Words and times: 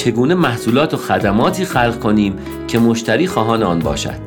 چگونه 0.00 0.34
محصولات 0.34 0.94
و 0.94 0.96
خدماتی 0.96 1.64
خلق 1.64 1.98
کنیم 1.98 2.38
که 2.68 2.78
مشتری 2.78 3.26
خواهان 3.26 3.62
آن 3.62 3.78
باشد؟ 3.78 4.20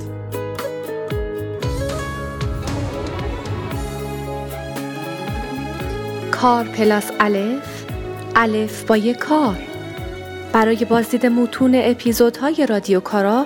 کار 6.32 6.64
پلاس 6.64 7.12
الف 7.20 7.86
الف 8.36 8.84
با 8.84 8.98
یک 8.98 9.18
کار. 9.18 9.58
برای 10.52 10.86
بازدید 10.86 11.26
متون 11.26 11.76
اپیزودهای 11.76 12.66
رادیو 12.70 13.00
کارا 13.00 13.46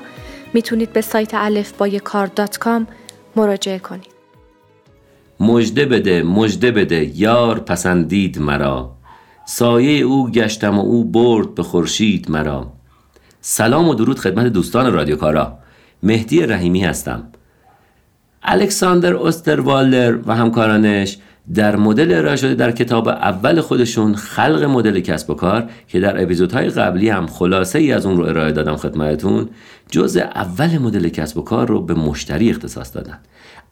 می‌تونید 0.53 0.94
به 0.94 1.02
سایت 1.02 1.34
الف 1.34 1.72
با 1.72 1.89
کار 1.89 2.28
دات 2.28 2.58
کام 2.58 2.88
مراجعه 3.36 3.80
کنید. 3.80 4.17
مجده 5.39 5.86
بده 5.86 6.23
مجده 6.23 6.72
بده 6.72 7.20
یار 7.20 7.59
پسندید 7.59 8.39
مرا. 8.39 8.96
سایه 9.49 10.03
او 10.03 10.29
گشتم 10.31 10.77
و 10.77 10.81
او 10.81 11.05
برد 11.05 11.55
به 11.55 11.63
خورشید 11.63 12.31
مرا. 12.31 12.72
سلام 13.41 13.88
و 13.88 13.94
درود 13.94 14.19
خدمت 14.19 14.45
دوستان 14.45 14.94
رادیو 14.94 15.16
کارا. 15.16 15.58
مهدی 16.03 16.45
رحیمی 16.45 16.83
هستم. 16.83 17.23
الکساندر 18.44 19.13
اوستروالدر 19.13 20.17
و 20.27 20.35
همکارانش 20.35 21.17
در 21.53 21.75
مدل 21.75 22.13
ارائه 22.13 22.35
شده 22.35 22.55
در 22.55 22.72
کتاب 22.72 23.07
اول 23.07 23.61
خودشون 23.61 24.16
خلق 24.16 24.63
مدل 24.63 24.99
کسب 24.99 25.30
و 25.30 25.33
کار 25.33 25.69
که 25.88 26.00
در 26.00 26.23
اپیزودهای 26.23 26.69
قبلی 26.69 27.09
هم 27.09 27.27
خلاصه 27.27 27.79
ای 27.79 27.91
از 27.91 28.05
اون 28.05 28.17
رو 28.17 28.23
ارائه 28.23 28.52
دادم 28.52 28.75
خدمتتون 28.75 29.50
جزء 29.91 30.22
اول 30.22 30.77
مدل 30.77 31.09
کسب 31.09 31.38
و 31.38 31.41
کار 31.41 31.67
رو 31.67 31.81
به 31.81 31.94
مشتری 31.94 32.50
اختصاص 32.50 32.95
دادن. 32.95 33.19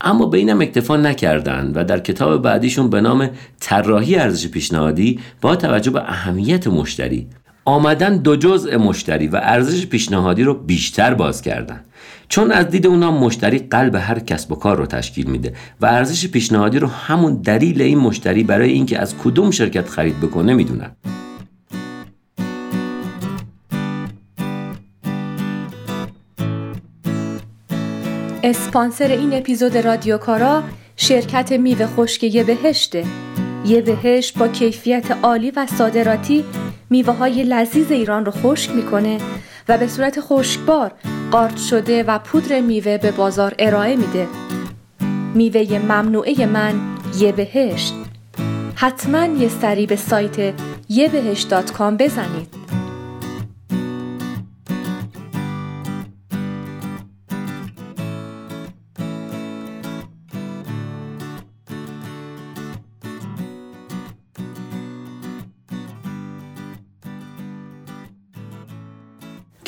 اما 0.02 0.26
به 0.26 0.38
اینم 0.38 0.62
اکتفا 0.62 0.98
نکردند 0.98 1.78
و 1.78 1.84
در 1.84 2.00
کتاب 2.00 2.42
بعدیشون 2.42 2.90
به 2.90 3.02
نام 3.02 3.30
طراحی 3.60 4.16
ارزش 4.16 4.48
پیشنهادی 4.48 5.20
با 5.42 5.56
توجه 5.56 5.92
به 5.92 6.02
اهمیت 6.02 6.68
مشتری 6.68 7.28
آمدن 7.66 8.18
دو 8.18 8.36
جزء 8.36 8.78
مشتری 8.78 9.28
و 9.28 9.40
ارزش 9.44 9.86
پیشنهادی 9.86 10.44
رو 10.44 10.54
بیشتر 10.54 11.14
باز 11.14 11.42
کردن. 11.42 11.82
چون 12.30 12.52
از 12.52 12.70
دید 12.70 12.88
اونا 12.88 13.12
مشتری 13.12 13.60
قلب 13.60 13.96
هر 13.96 14.20
کسب 14.20 14.52
و 14.52 14.56
کار 14.56 14.78
رو 14.78 14.86
تشکیل 14.86 15.30
میده 15.30 15.54
و 15.82 15.86
ارزش 15.86 16.28
پیشنهادی 16.28 16.80
رو 16.80 16.88
همون 16.88 17.36
دلیل 17.36 17.82
این 17.82 17.98
مشتری 17.98 18.44
برای 18.44 18.72
اینکه 18.72 19.00
از 19.00 19.18
کدوم 19.18 19.52
شرکت 19.52 19.90
خرید 19.90 20.20
بکنه 20.20 20.54
می‌دونن. 20.54 20.92
اسپانسر 28.46 29.08
این 29.08 29.34
اپیزود 29.34 29.78
رادیو 29.78 30.18
کارا 30.18 30.64
شرکت 30.96 31.52
میوه 31.52 31.86
خشک 31.86 32.24
یه 32.24 32.44
بهشته 32.44 33.06
یه 33.66 33.82
بهشت 33.82 34.38
با 34.38 34.48
کیفیت 34.48 35.12
عالی 35.12 35.52
و 35.52 35.66
صادراتی 35.66 36.46
میوه 36.90 37.14
های 37.14 37.44
لذیذ 37.44 37.92
ایران 37.92 38.26
رو 38.26 38.32
خشک 38.32 38.72
می‌کنه 38.72 39.18
و 39.70 39.78
به 39.78 39.88
صورت 39.88 40.20
خشکبار 40.22 40.92
قارت 41.32 41.58
شده 41.58 42.04
و 42.04 42.20
پودر 42.20 42.60
میوه 42.60 42.98
به 42.98 43.12
بازار 43.12 43.56
ارائه 43.60 43.96
میده. 43.96 44.28
میوه 45.34 45.80
ممنوعه 45.80 46.46
من 46.46 46.74
یه 47.20 47.32
بهشت. 47.32 47.94
حتما 48.76 49.26
یه 49.26 49.50
سری 49.50 49.86
به 49.86 49.96
سایت 49.96 50.54
یه 50.90 51.10
بهشت 51.10 51.54
بزنید. 51.54 52.55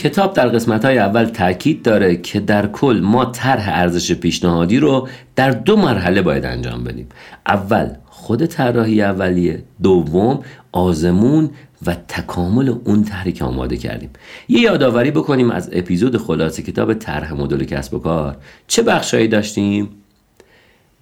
کتاب 0.07 0.33
در 0.33 0.49
قسمت 0.49 0.85
های 0.85 0.97
اول 0.97 1.25
تاکید 1.25 1.81
داره 1.81 2.17
که 2.17 2.39
در 2.39 2.67
کل 2.67 2.99
ما 3.03 3.25
طرح 3.25 3.69
ارزش 3.69 4.11
پیشنهادی 4.11 4.79
رو 4.79 5.07
در 5.35 5.51
دو 5.51 5.77
مرحله 5.77 6.21
باید 6.21 6.45
انجام 6.45 6.83
بدیم. 6.83 7.09
اول 7.45 7.89
خود 8.05 8.45
طراحی 8.45 9.01
اولیه. 9.01 9.63
دوم 9.83 10.39
آزمون 10.71 11.49
و 11.85 11.95
تکامل 12.07 12.75
اون 12.83 13.03
طرحی 13.03 13.31
که 13.31 13.43
آماده 13.43 13.77
کردیم. 13.77 14.09
یه 14.47 14.59
یادآوری 14.59 15.11
بکنیم 15.11 15.51
از 15.51 15.69
اپیزود 15.73 16.17
خلاصه 16.17 16.63
کتاب 16.63 16.93
طرح 16.93 17.33
مدل 17.33 17.63
کسب 17.63 17.93
و 17.93 17.99
کار. 17.99 18.37
چه 18.67 18.81
بخشهایی 18.81 19.27
داشتیم؟ 19.27 19.89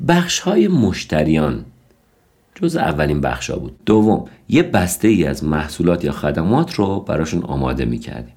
بخش 0.08 0.40
های 0.40 0.68
مشتریان. 0.68 1.66
جز 2.62 2.76
اولین 2.76 3.22
بخشا 3.22 3.56
بود. 3.56 3.76
دوم 3.86 4.26
یه 4.50 4.64
بسته 4.64 5.08
ای 5.08 5.26
از 5.26 5.44
محصولات 5.44 6.04
یا 6.04 6.12
خدمات 6.12 6.74
رو 6.74 7.00
براشون 7.00 7.44
آماده 7.44 7.86
می 7.86 8.00
کردیم 8.00 8.35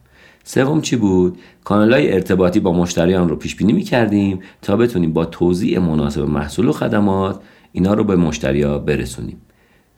سوم 0.48 0.80
چی 0.80 0.96
بود؟ 0.96 1.38
کانال 1.64 1.92
های 1.92 2.12
ارتباطی 2.12 2.60
با 2.60 2.72
مشتریان 2.72 3.28
رو 3.28 3.36
پیش 3.36 3.56
بینی 3.56 3.72
می 3.72 3.82
کردیم 3.82 4.40
تا 4.62 4.76
بتونیم 4.76 5.12
با 5.12 5.24
توضیح 5.24 5.78
مناسب 5.78 6.20
محصول 6.20 6.68
و 6.68 6.72
خدمات 6.72 7.40
اینا 7.72 7.94
رو 7.94 8.04
به 8.04 8.16
مشتریا 8.16 8.78
برسونیم. 8.78 9.36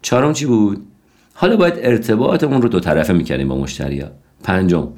چهارم 0.03 0.33
چی 0.33 0.47
بود؟ 0.47 0.83
حالا 1.35 1.57
باید 1.57 1.75
ارتباطمون 1.77 2.63
رو 2.63 2.69
دو 2.69 2.81
طرفه 2.81 3.13
می 3.13 3.25
کردیم 3.25 3.49
با 3.49 3.57
مشتریا. 3.57 4.11
پنجم 4.43 4.89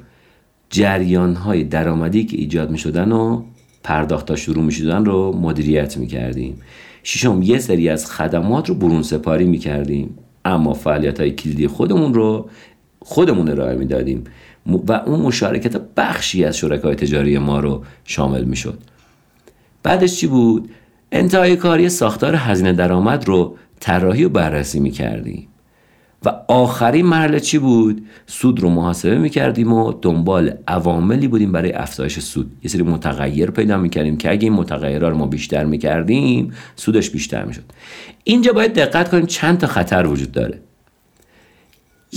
جریان 0.69 1.35
های 1.35 1.63
درآمدی 1.63 2.25
که 2.25 2.37
ایجاد 2.37 2.71
می 2.71 2.77
شدن 2.77 3.11
و 3.11 3.43
پرداخت 3.83 4.35
شروع 4.35 4.63
می 4.63 4.71
شدن 4.71 5.05
رو 5.05 5.37
مدیریت 5.41 5.97
می 5.97 6.07
کردیم 6.07 6.61
ششم 7.03 7.41
یه 7.41 7.59
سری 7.59 7.89
از 7.89 8.11
خدمات 8.11 8.69
رو 8.69 8.75
برون 8.75 9.03
سپاری 9.03 9.45
می 9.45 9.57
کردیم 9.57 10.17
اما 10.45 10.73
فعالیت 10.73 11.19
های 11.19 11.31
کلیدی 11.31 11.67
خودمون 11.67 12.13
رو 12.13 12.49
خودمون 13.03 13.49
ارائه 13.49 13.75
می‌دادیم. 13.75 14.23
و 14.65 14.91
اون 14.91 15.19
مشارکت 15.19 15.77
بخشی 15.97 16.45
از 16.45 16.57
شرکای 16.57 16.95
تجاری 16.95 17.37
ما 17.37 17.59
رو 17.59 17.83
شامل 18.05 18.43
می 18.43 18.55
شد 18.55 18.79
بعدش 19.83 20.15
چی 20.15 20.27
بود؟ 20.27 20.69
انتهای 21.11 21.55
کاری 21.55 21.89
ساختار 21.89 22.35
هزینه 22.35 22.73
درآمد 22.73 23.27
رو 23.27 23.57
طراحی 23.79 24.23
و 24.23 24.29
بررسی 24.29 24.79
می 24.79 24.91
کردیم 24.91 25.47
و 26.25 26.33
آخرین 26.47 27.05
مرحله 27.05 27.39
چی 27.39 27.57
بود؟ 27.57 28.05
سود 28.27 28.59
رو 28.59 28.69
محاسبه 28.69 29.17
می 29.17 29.29
کردیم 29.29 29.73
و 29.73 29.93
دنبال 30.01 30.53
عواملی 30.67 31.27
بودیم 31.27 31.51
برای 31.51 31.71
افزایش 31.71 32.19
سود. 32.19 32.51
یه 32.63 32.69
سری 32.69 32.83
متغیر 32.83 33.51
پیدا 33.51 33.77
می 33.77 33.89
کردیم 33.89 34.17
که 34.17 34.31
اگه 34.31 34.43
این 34.43 34.53
متغیرها 34.53 35.09
رو 35.09 35.17
ما 35.17 35.27
بیشتر 35.27 35.65
می 35.65 35.77
کردیم 35.77 36.53
سودش 36.75 37.09
بیشتر 37.09 37.45
می 37.45 37.53
شد 37.53 37.63
اینجا 38.23 38.53
باید 38.53 38.73
دقت 38.73 39.09
کنیم 39.09 39.25
چند 39.25 39.57
تا 39.57 39.67
خطر 39.67 40.07
وجود 40.07 40.31
داره. 40.31 40.59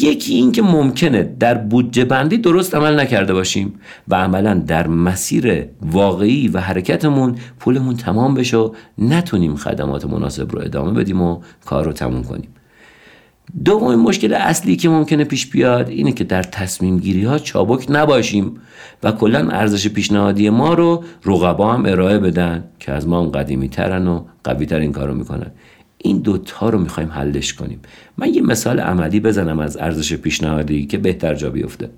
یکی 0.02 0.34
این 0.34 0.52
که 0.52 0.62
ممکنه 0.62 1.22
در 1.22 1.54
بودجه 1.54 2.04
بندی 2.04 2.38
درست 2.38 2.74
عمل 2.74 3.00
نکرده 3.00 3.34
باشیم 3.34 3.74
و 4.08 4.14
عملا 4.14 4.54
در 4.54 4.86
مسیر 4.86 5.64
واقعی 5.82 6.48
و 6.48 6.60
حرکتمون 6.60 7.36
پولمون 7.60 7.96
تمام 7.96 8.34
بشه 8.34 8.56
و 8.56 8.74
نتونیم 8.98 9.56
خدمات 9.56 10.06
مناسب 10.06 10.52
رو 10.52 10.60
ادامه 10.60 10.92
بدیم 10.92 11.22
و 11.22 11.40
کار 11.64 11.84
رو 11.84 11.92
تموم 11.92 12.22
کنیم. 12.22 12.48
دومین 13.64 13.98
مشکل 13.98 14.32
اصلی 14.34 14.76
که 14.76 14.88
ممکنه 14.88 15.24
پیش 15.24 15.46
بیاد 15.46 15.88
اینه 15.88 16.12
که 16.12 16.24
در 16.24 16.42
تصمیم 16.42 16.98
گیری 16.98 17.24
ها 17.24 17.38
چابک 17.38 17.86
نباشیم 17.88 18.60
و 19.02 19.12
کلا 19.12 19.48
ارزش 19.50 19.88
پیشنهادی 19.88 20.50
ما 20.50 20.74
رو 20.74 21.04
رقبا 21.24 21.72
هم 21.72 21.86
ارائه 21.86 22.18
بدن 22.18 22.64
که 22.78 22.92
از 22.92 23.08
ما 23.08 23.20
هم 23.22 23.28
قدیمی 23.28 23.68
ترن 23.68 24.06
و 24.06 24.24
قوی 24.44 24.66
تر 24.66 24.78
این 24.78 24.92
کارو 24.92 25.14
می‌کنن. 25.14 25.50
این 25.98 26.18
دوتا 26.18 26.68
رو 26.68 26.78
می‌خوایم 26.78 27.08
حلش 27.08 27.54
کنیم. 27.54 27.80
من 28.16 28.34
یه 28.34 28.42
مثال 28.42 28.80
عملی 28.80 29.20
بزنم 29.20 29.58
از 29.58 29.76
ارزش 29.76 30.14
پیشنهادی 30.14 30.86
که 30.86 30.98
بهتر 30.98 31.34
جا 31.34 31.50
بیفته. 31.50 31.90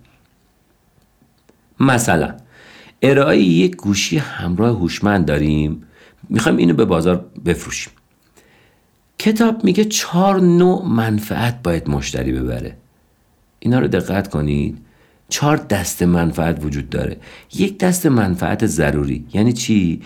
مثلا 1.81 2.35
ارائه 3.03 3.39
یک 3.39 3.77
گوشی 3.77 4.19
همراه 4.19 4.79
هوشمند 4.79 5.27
داریم. 5.27 5.83
می‌خوایم 6.29 6.59
اینو 6.59 6.75
به 6.75 6.85
بازار 6.85 7.25
بفروشیم. 7.45 7.93
کتاب 9.19 9.65
میگه 9.65 9.85
چهار 9.85 10.41
نوع 10.41 10.87
منفعت 10.87 11.63
باید 11.63 11.91
مشتری 11.91 12.33
ببره. 12.33 12.77
اینا 13.59 13.79
رو 13.79 13.89
دقت 13.89 14.29
کنید. 14.29 14.79
چهار 15.29 15.57
دست 15.57 16.03
منفعت 16.03 16.65
وجود 16.65 16.91
داره. 16.91 17.17
یک 17.55 17.79
دست 17.79 18.07
منفعت 18.07 18.67
ضروری. 18.67 19.27
یعنی 19.35 19.53
چی؟ 19.53 20.03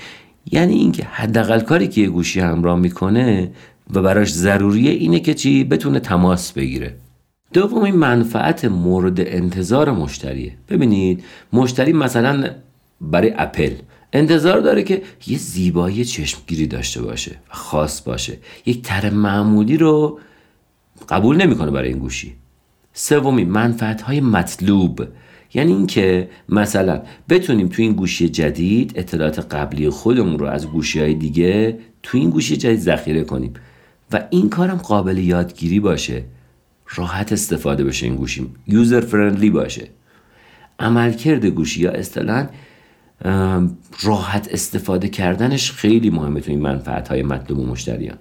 یعنی 0.52 0.74
اینکه 0.74 1.04
حداقل 1.04 1.60
کاری 1.60 1.88
که 1.88 2.00
یه 2.00 2.08
گوشی 2.08 2.40
همراه 2.40 2.78
می‌کنه 2.78 3.50
و 3.92 4.02
براش 4.02 4.32
ضروریه 4.32 4.90
اینه 4.90 5.20
که 5.20 5.34
چی؟ 5.34 5.64
بتونه 5.64 6.00
تماس 6.00 6.52
بگیره. 6.52 6.94
دومین 7.52 7.94
منفعت 7.94 8.64
مورد 8.64 9.20
انتظار 9.20 9.90
مشتریه. 9.90 10.52
ببینید 10.68 11.24
مشتری 11.52 11.92
مثلا 11.92 12.50
برای 13.00 13.32
اپل 13.36 13.72
انتظار 14.12 14.60
داره 14.60 14.82
که 14.82 15.02
یه 15.26 15.38
زیبایی 15.38 16.04
چشمگیری 16.04 16.66
داشته 16.66 17.02
باشه 17.02 17.30
و 17.30 17.54
خاص 17.54 18.02
باشه. 18.02 18.38
یک 18.66 18.82
تر 18.82 19.10
معمولی 19.10 19.76
رو 19.76 20.18
قبول 21.08 21.36
نمی‌کنه 21.36 21.70
برای 21.70 21.88
این 21.88 21.98
گوشی. 21.98 22.34
سومی 22.92 23.44
منفعت 23.44 24.02
های 24.02 24.20
مطلوب. 24.20 25.00
یعنی 25.54 25.72
اینکه 25.72 26.28
مثلا 26.48 27.02
بتونیم 27.28 27.68
تو 27.68 27.82
این 27.82 27.92
گوشی 27.92 28.28
جدید 28.28 28.92
اطلاعات 28.94 29.38
قبلی 29.54 29.88
خودمون 29.88 30.38
رو 30.38 30.46
از 30.46 30.66
گوشی 30.66 31.00
های 31.00 31.14
دیگه 31.14 31.78
تو 32.02 32.18
این 32.18 32.30
گوشی 32.30 32.56
جدید 32.56 32.80
ذخیره 32.80 33.24
کنیم. 33.24 33.54
و 34.12 34.26
این 34.30 34.48
کارم 34.48 34.76
قابل 34.76 35.18
یادگیری 35.18 35.80
باشه 35.80 36.24
راحت 36.94 37.32
استفاده 37.32 37.84
بشه 37.84 38.06
این 38.06 38.16
گوشی 38.16 38.46
یوزر 38.66 39.00
فرندلی 39.00 39.50
باشه. 39.50 39.88
عملکرد 40.78 41.46
گوشی 41.46 41.80
یا 41.80 41.90
اصطلاحا 41.90 42.46
راحت 44.02 44.48
استفاده 44.52 45.08
کردنش 45.08 45.72
خیلی 45.72 46.10
مهمه 46.10 46.40
تو 46.40 46.50
این 46.50 46.60
منفعت 46.60 47.08
های 47.08 47.22
مطلوب 47.22 47.60
مشتریان 47.60 48.18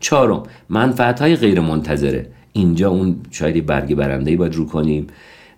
چهارم 0.00 0.42
منفعت 0.68 1.20
های 1.20 1.36
غیر 1.36 1.60
منتظره. 1.60 2.26
اینجا 2.52 2.90
اون 2.90 3.16
شاید 3.30 3.66
برگ 3.66 3.94
برنده 3.94 4.30
ای 4.30 4.36
باید 4.36 4.54
رو 4.54 4.66
کنیم. 4.66 5.06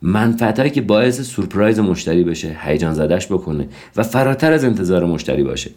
منفعت 0.02 0.58
هایی 0.58 0.70
که 0.70 0.80
باعث 0.80 1.20
سورپرایز 1.20 1.78
مشتری 1.78 2.24
بشه 2.24 2.56
هیجان 2.60 2.94
زدش 2.94 3.26
بکنه 3.26 3.68
و 3.96 4.02
فراتر 4.02 4.52
از 4.52 4.64
انتظار 4.64 5.04
مشتری 5.04 5.42
باشه. 5.42 5.70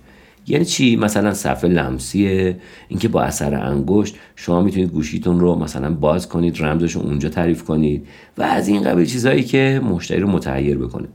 یعنی 0.47 0.65
چی؟ 0.65 0.95
مثلا 0.95 1.33
صفحه 1.33 1.69
لمسیه 1.69 2.57
اینکه 2.87 3.07
با 3.07 3.21
اثر 3.21 3.55
انگشت 3.55 4.15
شما 4.35 4.61
می‌تونید 4.61 4.89
گوشیتون 4.89 5.39
رو 5.39 5.55
مثلا 5.55 5.93
باز 5.93 6.29
کنید 6.29 6.63
رمزش 6.63 6.91
رو 6.91 7.01
اونجا 7.01 7.29
تعریف 7.29 7.63
کنید 7.63 8.07
و 8.37 8.43
از 8.43 8.67
این 8.67 8.83
قبیل 8.83 9.05
چیزهایی 9.05 9.43
که 9.43 9.81
مشتری 9.83 10.19
رو 10.19 10.27
متحیر 10.27 10.77
بکنه. 10.77 11.07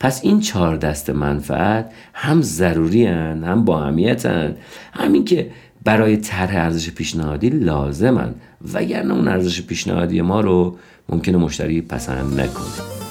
پس 0.00 0.24
این 0.24 0.40
چهار 0.40 0.76
دست 0.76 1.10
منفعت 1.10 1.92
هم 2.14 2.42
ضروری 2.42 3.06
هن، 3.06 3.44
هم 3.44 3.64
با 3.64 3.82
اهمیتن 3.82 4.56
همین 4.92 5.24
که 5.24 5.50
برای 5.84 6.16
طرح 6.16 6.56
ارزش 6.56 6.90
پیشنهادی 6.90 7.48
لازمن 7.48 8.34
وگرنه 8.74 9.14
اون 9.14 9.28
ارزش 9.28 9.62
پیشنهادی 9.62 10.20
ما 10.20 10.40
رو 10.40 10.76
ممکنه 11.08 11.36
مشتری 11.36 11.80
پسند 11.80 12.40
نکنه. 12.40 13.07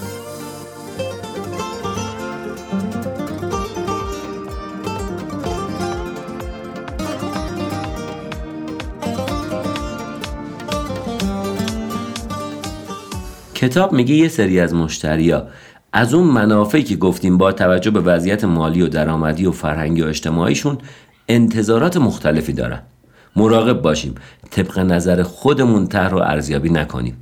کتاب 13.58 13.94
میگه 13.94 14.16
یه 14.16 14.28
سری 14.28 14.60
از 14.60 14.74
مشتریا 14.74 15.48
از 15.94 16.14
اون 16.14 16.28
منافعی 16.28 16.84
که 16.84 16.96
گفتیم 16.96 17.38
با 17.38 17.52
توجه 17.52 17.92
به 17.92 18.00
وضعیت 18.00 18.44
مالی 18.44 18.82
و 18.82 18.88
درآمدی 18.88 19.46
و 19.46 19.52
فرهنگی 19.52 20.02
و 20.02 20.06
اجتماعیشون 20.06 20.78
انتظارات 21.28 21.98
مختلفی 21.98 22.54
دارن. 22.54 22.82
مراقب 23.36 23.82
باشیم. 23.82 24.16
طبق 24.52 24.80
نظر 24.80 25.24
خودمون 25.24 25.88
طرح 25.88 26.10
رو 26.10 26.18
ارزیابی 26.18 26.70
نکنیم. 26.70 27.18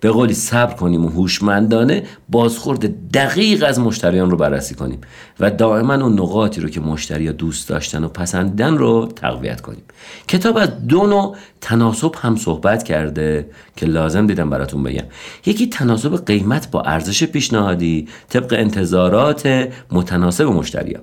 به 0.00 0.10
قولی 0.10 0.34
صبر 0.34 0.74
کنیم 0.74 1.04
و 1.04 1.08
هوشمندانه 1.08 2.02
بازخورد 2.28 3.10
دقیق 3.10 3.64
از 3.66 3.80
مشتریان 3.80 4.30
رو 4.30 4.36
بررسی 4.36 4.74
کنیم 4.74 5.00
و 5.40 5.50
دائما 5.50 5.94
اون 5.94 6.12
نقاطی 6.12 6.60
رو 6.60 6.68
که 6.68 6.80
مشتری 6.80 7.32
دوست 7.32 7.68
داشتن 7.68 8.04
و 8.04 8.08
پسندیدن 8.08 8.76
رو 8.76 9.08
تقویت 9.16 9.60
کنیم. 9.60 9.82
کتاب 10.28 10.56
از 10.56 10.86
دو 10.86 11.06
نوع 11.06 11.36
تناسب 11.60 12.14
هم 12.20 12.36
صحبت 12.36 12.82
کرده 12.82 13.50
که 13.76 13.86
لازم 13.86 14.26
دیدم 14.26 14.50
براتون 14.50 14.82
بگم. 14.82 15.04
یکی 15.46 15.66
تناسب 15.66 16.24
قیمت 16.24 16.70
با 16.70 16.82
ارزش 16.82 17.24
پیشنهادی 17.24 18.08
طبق 18.28 18.54
انتظارات 18.58 19.68
متناسب 19.92 20.44
مشتریان. 20.44 21.02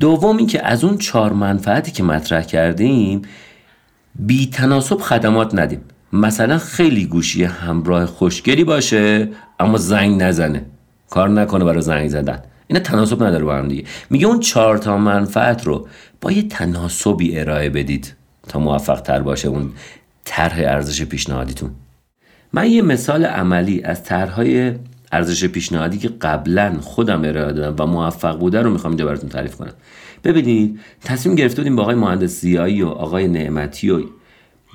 دوم 0.00 0.36
این 0.36 0.46
که 0.46 0.66
از 0.66 0.84
اون 0.84 0.98
چهار 0.98 1.32
منفعتی 1.32 1.92
که 1.92 2.02
مطرح 2.02 2.42
کردیم 2.42 3.22
بی 4.18 4.46
تناسب 4.46 4.98
خدمات 4.98 5.54
ندیم. 5.54 5.80
مثلا 6.12 6.58
خیلی 6.58 7.06
گوشی 7.06 7.44
همراه 7.44 8.06
خوشگلی 8.06 8.64
باشه 8.64 9.28
اما 9.60 9.78
زنگ 9.78 10.22
نزنه. 10.22 10.64
کار 11.10 11.28
نکنه 11.28 11.64
برای 11.64 11.82
زنگ 11.82 12.08
زدن. 12.08 12.42
اینا 12.66 12.80
تناسب 12.80 13.22
نداره 13.22 13.44
با 13.44 13.56
هم 13.56 13.68
دیگه. 13.68 13.84
میگه 14.10 14.26
اون 14.26 14.40
چهار 14.40 14.78
تا 14.78 14.98
منفعت 14.98 15.66
رو 15.66 15.88
با 16.20 16.32
یه 16.32 16.42
تناسبی 16.42 17.38
ارائه 17.38 17.70
بدید 17.70 18.14
تا 18.48 18.58
موفق 18.58 19.00
تر 19.00 19.20
باشه 19.20 19.48
اون 19.48 19.70
طرح 20.24 20.58
ارزش 20.58 21.02
پیشنهادیتون. 21.02 21.70
من 22.52 22.70
یه 22.70 22.82
مثال 22.82 23.24
عملی 23.24 23.82
از 23.82 24.04
طرحهای 24.04 24.72
ارزش 25.12 25.44
پیشنهادی 25.44 25.98
که 25.98 26.08
قبلا 26.08 26.76
خودم 26.80 27.24
ارائه 27.24 27.52
دادم 27.52 27.84
و 27.84 27.86
موفق 27.86 28.38
بوده 28.38 28.62
رو 28.62 28.70
می‌خوام 28.70 28.90
اینجا 28.90 29.06
براتون 29.06 29.28
تعریف 29.28 29.56
کنم. 29.56 29.72
ببینید 30.24 30.80
تصمیم 31.04 31.34
گرفته 31.34 31.56
بودیم 31.56 31.76
با 31.76 31.82
آقای 31.82 31.94
مهندس 31.94 32.40
زیایی 32.40 32.82
و 32.82 32.88
آقای 32.88 33.28
نعمتی 33.28 33.90
و 33.90 34.02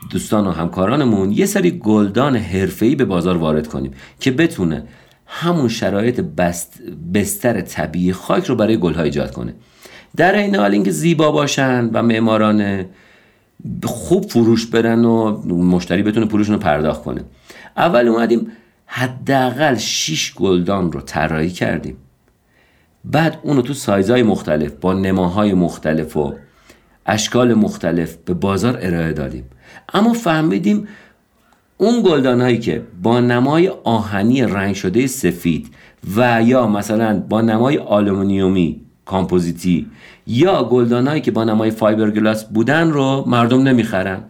دوستان 0.09 0.47
و 0.47 0.51
همکارانمون 0.51 1.31
یه 1.31 1.45
سری 1.45 1.71
گلدان 1.71 2.35
حرفه‌ای 2.35 2.95
به 2.95 3.05
بازار 3.05 3.37
وارد 3.37 3.67
کنیم 3.67 3.91
که 4.19 4.31
بتونه 4.31 4.83
همون 5.25 5.67
شرایط 5.67 6.19
بست 6.19 6.79
بستر 7.13 7.61
طبیعی 7.61 8.13
خاک 8.13 8.45
رو 8.45 8.55
برای 8.55 8.77
گلها 8.77 9.03
ایجاد 9.03 9.31
کنه. 9.31 9.53
در 10.15 10.35
این 10.35 10.55
حال 10.55 10.71
اینکه 10.71 10.91
زیبا 10.91 11.31
باشن 11.31 11.89
و 11.93 12.01
معماران 12.01 12.85
خوب 13.83 14.25
فروش 14.25 14.65
برن 14.65 15.05
و 15.05 15.41
مشتری 15.47 16.03
بتونه 16.03 16.25
پولشون 16.25 16.55
رو 16.55 16.61
پرداخت 16.61 17.03
کنه. 17.03 17.23
اول 17.77 18.07
اومدیم 18.07 18.51
حداقل 18.85 19.75
6 19.75 20.33
گلدان 20.33 20.91
رو 20.91 21.01
طراحی 21.01 21.49
کردیم. 21.49 21.97
بعد 23.05 23.39
اونو 23.43 23.61
تو 23.61 23.73
سایزهای 23.73 24.23
مختلف 24.23 24.71
با 24.81 24.93
نماهای 24.93 25.53
مختلف 25.53 26.17
و 26.17 26.33
اشکال 27.05 27.53
مختلف 27.53 28.15
به 28.15 28.33
بازار 28.33 28.77
ارائه 28.81 29.13
دادیم. 29.13 29.43
اما 29.93 30.13
فهمیدیم 30.13 30.87
اون 31.77 32.01
گلدان 32.01 32.41
هایی 32.41 32.59
که 32.59 32.81
با 33.03 33.19
نمای 33.19 33.71
آهنی 33.83 34.41
رنگ 34.41 34.75
شده 34.75 35.07
سفید 35.07 35.67
و 36.15 36.41
یا 36.43 36.67
مثلا 36.67 37.19
با 37.29 37.41
نمای 37.41 37.77
آلومینیومی 37.77 38.81
کامپوزیتی 39.05 39.87
یا 40.27 40.63
گلدان 40.63 41.07
هایی 41.07 41.21
که 41.21 41.31
با 41.31 41.43
نمای 41.43 41.71
فایبر 41.71 42.11
گلاس 42.11 42.45
بودن 42.45 42.91
رو 42.91 43.23
مردم 43.27 43.63
نمی‌خرن. 43.63 44.23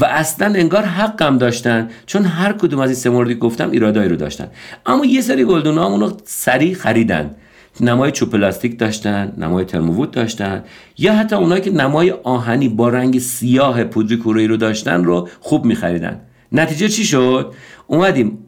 و 0.00 0.04
اصلا 0.04 0.46
انگار 0.46 0.84
حقم 0.84 1.38
داشتن 1.38 1.90
چون 2.06 2.24
هر 2.24 2.52
کدوم 2.52 2.80
از 2.80 2.90
این 2.90 2.98
سه 2.98 3.10
موردی 3.10 3.34
گفتم 3.34 3.70
ایرادایی 3.70 4.08
رو 4.08 4.16
داشتن. 4.16 4.48
اما 4.86 5.04
یه 5.04 5.20
سری 5.20 5.44
گلدون 5.44 6.00
رو 6.00 6.12
سریع 6.24 6.74
خریدن. 6.74 7.34
نمای 7.80 8.10
چوب 8.10 8.30
پلاستیک 8.30 8.78
داشتن 8.78 9.32
نمای 9.36 9.64
ترمووود 9.64 10.10
داشتن 10.10 10.64
یا 10.98 11.14
حتی 11.14 11.36
اونایی 11.36 11.62
که 11.62 11.70
نمای 11.70 12.10
آهنی 12.10 12.68
با 12.68 12.88
رنگ 12.88 13.18
سیاه 13.18 13.84
پودری 13.84 14.16
کورویی 14.16 14.46
رو 14.46 14.56
داشتن 14.56 15.04
رو 15.04 15.28
خوب 15.40 15.64
میخریدن. 15.64 16.20
نتیجه 16.52 16.88
چی 16.88 17.04
شد؟ 17.04 17.54
اومدیم 17.86 18.38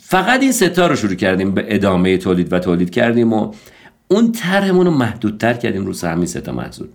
فقط 0.00 0.42
این 0.42 0.52
ستا 0.52 0.86
رو 0.86 0.96
شروع 0.96 1.14
کردیم 1.14 1.54
به 1.54 1.64
ادامه 1.68 2.18
تولید 2.18 2.52
و 2.52 2.58
تولید 2.58 2.90
کردیم 2.90 3.32
و 3.32 3.54
اون 4.08 4.32
طرحمون 4.32 4.86
رو 4.86 4.92
محدودتر 4.92 5.54
کردیم 5.54 5.86
رو 5.86 5.92
سهمی 5.92 6.26
ستا 6.26 6.52
محصول. 6.52 6.88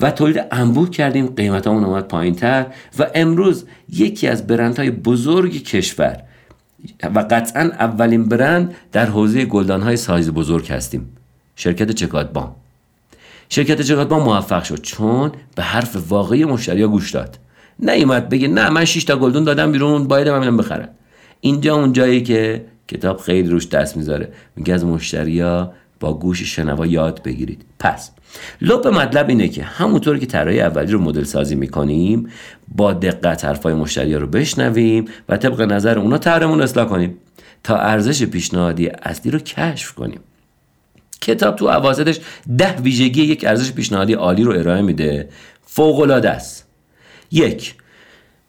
و 0.00 0.10
تولید 0.10 0.44
انبوه 0.50 0.90
کردیم 0.90 1.26
قیمتامون 1.26 1.84
اومد 1.84 2.08
پایین 2.08 2.34
تر 2.34 2.66
و 2.98 3.06
امروز 3.14 3.66
یکی 3.92 4.28
از 4.28 4.46
برندهای 4.46 4.90
بزرگ 4.90 5.62
کشور 5.62 6.22
و 7.14 7.18
قطعا 7.30 7.62
اولین 7.62 8.24
برند 8.28 8.74
در 8.92 9.06
حوزه 9.06 9.44
گلدان 9.44 9.82
های 9.82 9.96
سایز 9.96 10.30
بزرگ 10.30 10.68
هستیم. 10.68 11.16
شرکت 11.56 11.90
چکات 11.90 12.32
بام. 12.32 12.54
شرکت 13.48 13.80
چکات 13.80 14.08
بام 14.08 14.22
موفق 14.22 14.64
شد 14.64 14.82
چون 14.82 15.32
به 15.54 15.62
حرف 15.62 15.96
واقعی 16.08 16.44
مشتری 16.44 16.86
گوش 16.86 17.10
داد. 17.10 17.38
نیومد 17.78 18.28
بگه 18.28 18.48
نه 18.48 18.70
من 18.70 18.84
6 18.84 19.04
تا 19.04 19.16
گلدون 19.16 19.44
دادم 19.44 19.72
بیرون 19.72 20.08
باید 20.08 20.28
من 20.28 20.56
بخرم. 20.56 20.88
اینجا 21.40 21.76
اون 21.76 21.92
جایی 21.92 22.22
که 22.22 22.64
کتاب 22.88 23.20
خیلی 23.20 23.48
روش 23.48 23.68
دست 23.68 23.96
می‌ذاره. 23.96 24.32
میگه 24.56 24.74
از 24.74 24.84
مشتریا 24.84 25.72
با 26.00 26.14
گوش 26.14 26.42
شنوا 26.42 26.86
یاد 26.86 27.22
بگیرید. 27.22 27.64
پس 27.78 28.10
لب 28.60 28.88
مطلب 28.88 29.28
اینه 29.28 29.48
که 29.48 29.62
همونطور 29.62 30.18
که 30.18 30.26
طراحی 30.26 30.60
اولی 30.60 30.92
رو 30.92 31.00
مدل 31.00 31.24
سازی 31.24 31.54
می‌کنیم 31.54 32.28
با 32.68 32.92
دقت 32.92 33.44
حرفای 33.44 33.74
مشتری 33.74 34.14
رو 34.14 34.26
بشنویم 34.26 35.04
و 35.28 35.36
طبق 35.36 35.60
نظر 35.60 35.98
اونا 35.98 36.18
طرحمون 36.18 36.62
اصلاح 36.62 36.88
کنیم 36.88 37.18
تا 37.64 37.76
ارزش 37.76 38.22
پیشنهادی 38.22 38.88
اصلی 38.88 39.30
رو 39.30 39.38
کشف 39.38 39.92
کنیم. 39.92 40.20
کتاب 41.20 41.56
تو 41.56 41.64
اواسطش 41.64 42.20
ده 42.58 42.76
ویژگی 42.76 43.22
یک 43.22 43.44
ارزش 43.44 43.72
پیشنهادی 43.72 44.12
عالی 44.12 44.42
رو 44.42 44.52
ارائه 44.52 44.82
میده. 44.82 45.28
فوق 45.66 46.00
العاده 46.00 46.30
است. 46.30 46.66
یک 47.32 47.74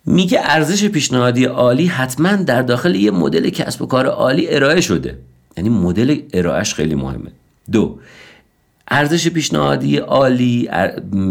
میگه 0.06 0.40
ارزش 0.44 0.86
پیشنهادی 0.86 1.46
عالی 1.46 1.86
حتما 1.86 2.36
در 2.36 2.62
داخل 2.62 2.96
یه 2.96 3.12
مدل 3.12 3.50
کسب 3.50 3.82
و 3.82 3.86
کار 3.86 4.06
عالی 4.06 4.48
ارائه 4.50 4.82
شده. 4.82 5.18
یعنی 5.58 5.70
مدل 5.70 6.20
ارائهش 6.34 6.74
خیلی 6.74 6.96
مهمه. 6.96 7.32
دو 7.72 8.00
ارزش 8.92 9.28
پیشنهادی 9.28 9.98
عالی 9.98 10.70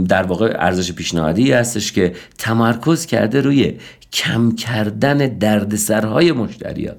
در 0.09 0.23
واقع 0.23 0.57
ارزش 0.59 0.93
پیشنهادی 0.93 1.53
هستش 1.53 1.93
که 1.93 2.13
تمرکز 2.39 3.07
کرده 3.07 3.41
روی 3.41 3.75
کم 4.13 4.53
کردن 4.53 5.19
دردسرهای 5.19 6.33
مشتریا 6.33 6.97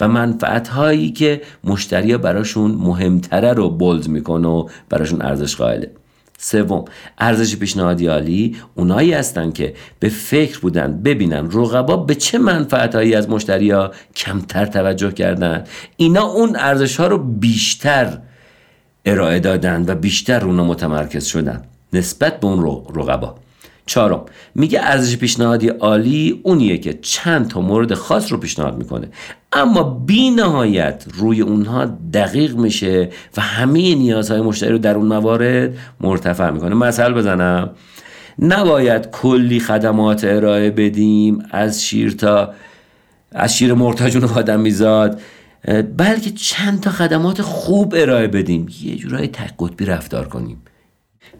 و 0.00 0.08
منفعت 0.08 0.68
هایی 0.68 1.10
که 1.10 1.40
مشتریا 1.64 2.18
براشون 2.18 2.70
مهمتره 2.70 3.52
رو 3.52 3.70
بولد 3.70 4.08
می‌کنه 4.08 4.48
و 4.48 4.68
براشون 4.88 5.22
ارزش 5.22 5.56
قائله. 5.56 5.90
سوم 6.38 6.84
ارزش 7.18 7.56
پیشنهادی 7.56 8.06
عالی 8.06 8.56
اونایی 8.74 9.12
هستن 9.12 9.52
که 9.52 9.74
به 9.98 10.08
فکر 10.08 10.58
بودن 10.60 11.02
ببینن 11.02 11.50
رقبا 11.52 11.96
به 11.96 12.14
چه 12.14 12.38
منفعتهایی 12.38 13.14
از 13.14 13.28
مشتریا 13.28 13.92
کمتر 14.16 14.66
توجه 14.66 15.10
کردن. 15.10 15.64
اینا 15.96 16.22
اون 16.22 16.56
ارزش 16.56 16.96
ها 16.96 17.06
رو 17.06 17.18
بیشتر 17.18 18.18
ارائه 19.04 19.38
دادن 19.38 19.84
و 19.88 19.94
بیشتر 19.94 20.44
اونا 20.44 20.64
متمرکز 20.64 21.24
شدن. 21.24 21.62
نسبت 21.92 22.40
به 22.40 22.46
اون 22.46 22.82
رقبا. 22.94 23.34
چهارم 23.86 24.20
میگه 24.54 24.80
ارزش 24.82 25.16
پیشنهادی 25.16 25.68
عالی 25.68 26.40
اونیه 26.42 26.78
که 26.78 26.98
چند 27.02 27.48
تا 27.48 27.60
مورد 27.60 27.94
خاص 27.94 28.32
رو 28.32 28.38
پیشنهاد 28.38 28.78
می‌کنه. 28.78 29.08
اما 29.52 29.82
بی 29.82 30.30
نهایت 30.30 31.04
روی 31.14 31.40
اونها 31.40 31.84
دقیق 32.14 32.56
میشه 32.56 33.10
و 33.36 33.40
همه 33.40 33.94
نیازهای 33.94 34.40
مشتری 34.40 34.70
رو 34.70 34.78
در 34.78 34.94
اون 34.94 35.06
موارد 35.06 35.70
مرتفع 36.00 36.50
می‌کنه. 36.50 36.74
مثل 36.74 37.12
بزنم. 37.12 37.70
نباید 38.38 39.10
کلی 39.10 39.60
خدمات 39.60 40.24
ارائه 40.24 40.70
بدیم 40.70 41.42
از 41.50 41.84
شیر 41.84 42.10
تا 42.10 42.54
از 43.32 43.56
شیر 43.56 43.74
مرتاجون 43.74 44.24
آدم 44.24 44.60
میزاد. 44.60 45.20
بلکه 45.96 46.30
چند 46.30 46.80
تا 46.80 46.90
خدمات 46.90 47.42
خوب 47.42 47.94
ارائه 47.96 48.28
بدیم. 48.28 48.66
یه 48.82 48.96
جورای 48.96 49.28
تک 49.28 49.54
قطبی 49.58 49.84
رفتار 49.84 50.28
کنیم. 50.28 50.62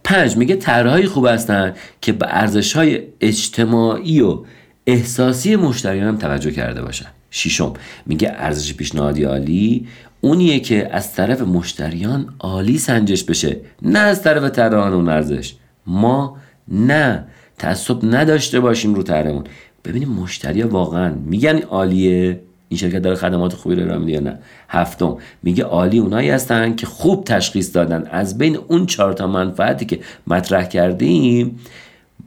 پنج 0.05 0.37
میگه 0.37 0.57
طرحهایی 0.57 1.07
خوب 1.07 1.27
هستن 1.27 1.75
که 2.01 2.13
به 2.13 2.27
ارزش 2.29 2.73
های 2.73 3.03
اجتماعی 3.21 4.21
و 4.21 4.39
احساسی 4.87 5.57
مشتریان 5.57 6.09
هم 6.09 6.17
توجه 6.17 6.51
کرده 6.51 6.83
باشن. 6.83 7.07
ششم 7.31 7.73
میگه 8.07 8.33
ارزش 8.35 8.75
پیشنهادی 8.75 9.25
عالی. 9.25 9.89
اونیه 10.21 10.61
که 10.61 10.95
از 10.95 11.15
طرف 11.15 11.41
مشتریان 11.41 12.35
عالی 12.41 12.79
سنجش 12.79 13.25
بشه. 13.25 13.57
نه 13.83 13.99
از 13.99 14.23
طرف 14.23 14.51
طراحان 14.51 14.93
اون 14.93 15.09
ارزش. 15.09 15.55
ما 15.87 16.37
نه. 16.69 17.25
تعصب 17.59 18.15
نداشته 18.15 18.61
باشیم 18.61 18.95
رو 18.95 19.03
طرحمون. 19.03 19.45
ببینیم 19.85 20.09
مشتری 20.09 20.63
واقعا 20.63 21.15
میگن 21.27 21.59
عالیه؟ 21.59 22.41
این 22.73 22.79
شرکت 22.79 22.99
داره 22.99 23.17
خدمات 23.17 23.55
خوبی 23.55 23.75
رو 23.75 23.83
ارائه 23.83 23.99
میده 23.99 24.13
یا 24.13 24.21
نه؟ 24.21 24.39
هفتم 24.69 25.17
میگه 25.43 25.65
عالی 25.65 25.99
اونایی 25.99 26.31
هستن 26.31 26.75
که 26.75 26.87
خوب 26.87 27.25
تشخیص 27.25 27.77
دادن. 27.77 28.07
از 28.11 28.39
بین 28.39 28.59
اون 28.69 28.87
چهار 28.87 29.13
تا 29.13 29.27
منفعتی 29.27 29.87
که 29.87 30.01
مطرح 30.27 30.65
کردیم 30.65 31.61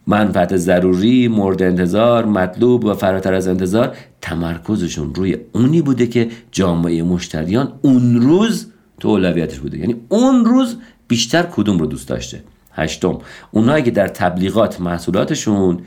منفعت 0.07 0.57
ضروری 0.57 1.27
مورد 1.27 1.63
انتظار 1.63 2.25
مطلوب 2.25 2.85
و 2.85 2.93
فراتر 2.93 3.33
از 3.33 3.47
انتظار 3.47 3.95
تمرکزشون 4.21 5.15
روی 5.15 5.37
اونی 5.51 5.81
بوده 5.81 6.07
که 6.07 6.29
جامعه 6.51 7.03
مشتریان 7.03 7.73
اون 7.81 8.21
روز 8.21 8.67
تو 8.99 9.07
اولویتش 9.07 9.59
بوده. 9.59 9.77
یعنی 9.77 9.95
اون 10.09 10.45
روز 10.45 10.77
بیشتر 11.07 11.43
کدوم 11.43 11.77
رو 11.77 11.85
دوست 11.85 12.07
داشته؟ 12.07 12.43
هشتم 12.71 13.19
اونایی 13.51 13.83
که 13.83 13.91
در 13.91 14.07
تبلیغات 14.07 14.81
محصولاتشون 14.81 15.79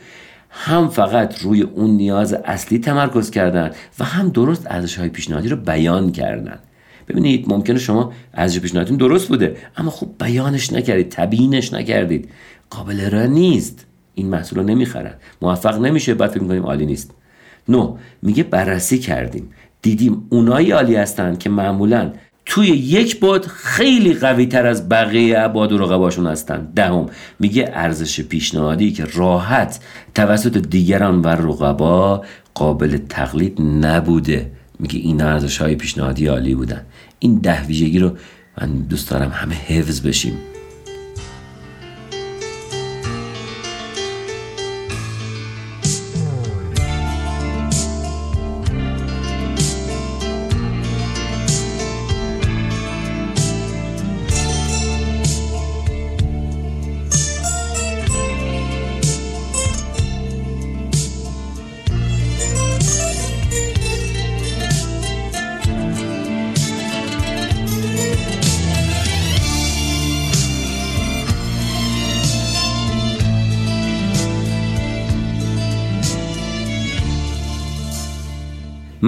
هم 0.50 0.88
فقط 0.88 1.42
روی 1.42 1.62
اون 1.62 1.90
نیاز 1.90 2.32
اصلی 2.32 2.78
تمرکز 2.78 3.30
کردن 3.30 3.70
و 3.98 4.04
هم 4.04 4.28
درست 4.28 4.66
ارزش 4.70 4.98
های 4.98 5.08
پیشنهادی 5.08 5.48
رو 5.48 5.56
بیان 5.56 6.12
کردن. 6.12 6.58
ببینید 7.08 7.44
ممکنه 7.48 7.78
شما 7.78 8.12
ارزش 8.34 8.60
پیشنهادیتون 8.60 8.96
درست 8.96 9.28
بوده 9.28 9.56
اما 9.76 9.90
خوب 9.90 10.14
بیانش 10.24 10.72
نکردید 10.72 11.08
تبیینش 11.08 11.72
نکردید. 11.72 12.28
قابل 12.70 13.00
ارائه 13.00 13.26
نیست. 13.26 13.86
این 14.14 14.28
محصول 14.28 14.58
رو 14.58 14.64
نمی‌خرن. 14.64 15.14
موفق 15.42 15.80
نمیشه 15.80 16.14
بعد 16.14 16.30
فکر 16.30 16.42
می‌کنیم 16.42 16.62
عالی 16.62 16.86
نیست. 16.86 17.10
نو 17.68 17.96
میگه 18.22 18.42
بررسی 18.42 18.98
کردیم. 18.98 19.50
دیدیم 19.82 20.26
اونایی 20.28 20.70
عالی 20.70 20.96
هستن 20.96 21.36
که 21.36 21.50
معمولا 21.50 22.12
توی 22.48 22.66
یک 22.66 23.20
بود 23.20 23.46
خیلی 23.46 24.14
قوی 24.14 24.46
تر 24.46 24.66
از 24.66 24.88
بقیه 24.88 25.38
عباد 25.38 25.72
و 25.72 25.78
رقباشون 25.78 26.26
هستن. 26.26 26.68
دهم 26.74 27.06
میگه 27.38 27.70
ارزش 27.72 28.20
پیشنهادی 28.20 28.92
که 28.92 29.04
راحت 29.14 29.80
توسط 30.14 30.56
دیگران 30.56 31.20
و 31.20 31.26
رقبا 31.26 32.24
قابل 32.54 32.98
تقلید 33.08 33.60
نبوده. 33.62 34.50
میگه 34.78 34.98
این 34.98 35.22
ارزش 35.22 35.58
های 35.58 35.74
پیشنهادی 35.74 36.26
عالی 36.26 36.54
بودن. 36.54 36.82
این 37.18 37.38
ده 37.38 37.66
ویژگی 37.66 37.98
رو 37.98 38.12
من 38.60 38.72
دوست 38.72 39.10
دارم 39.10 39.30
همه 39.30 39.54
حفظ 39.54 40.00
بشیم. 40.00 40.38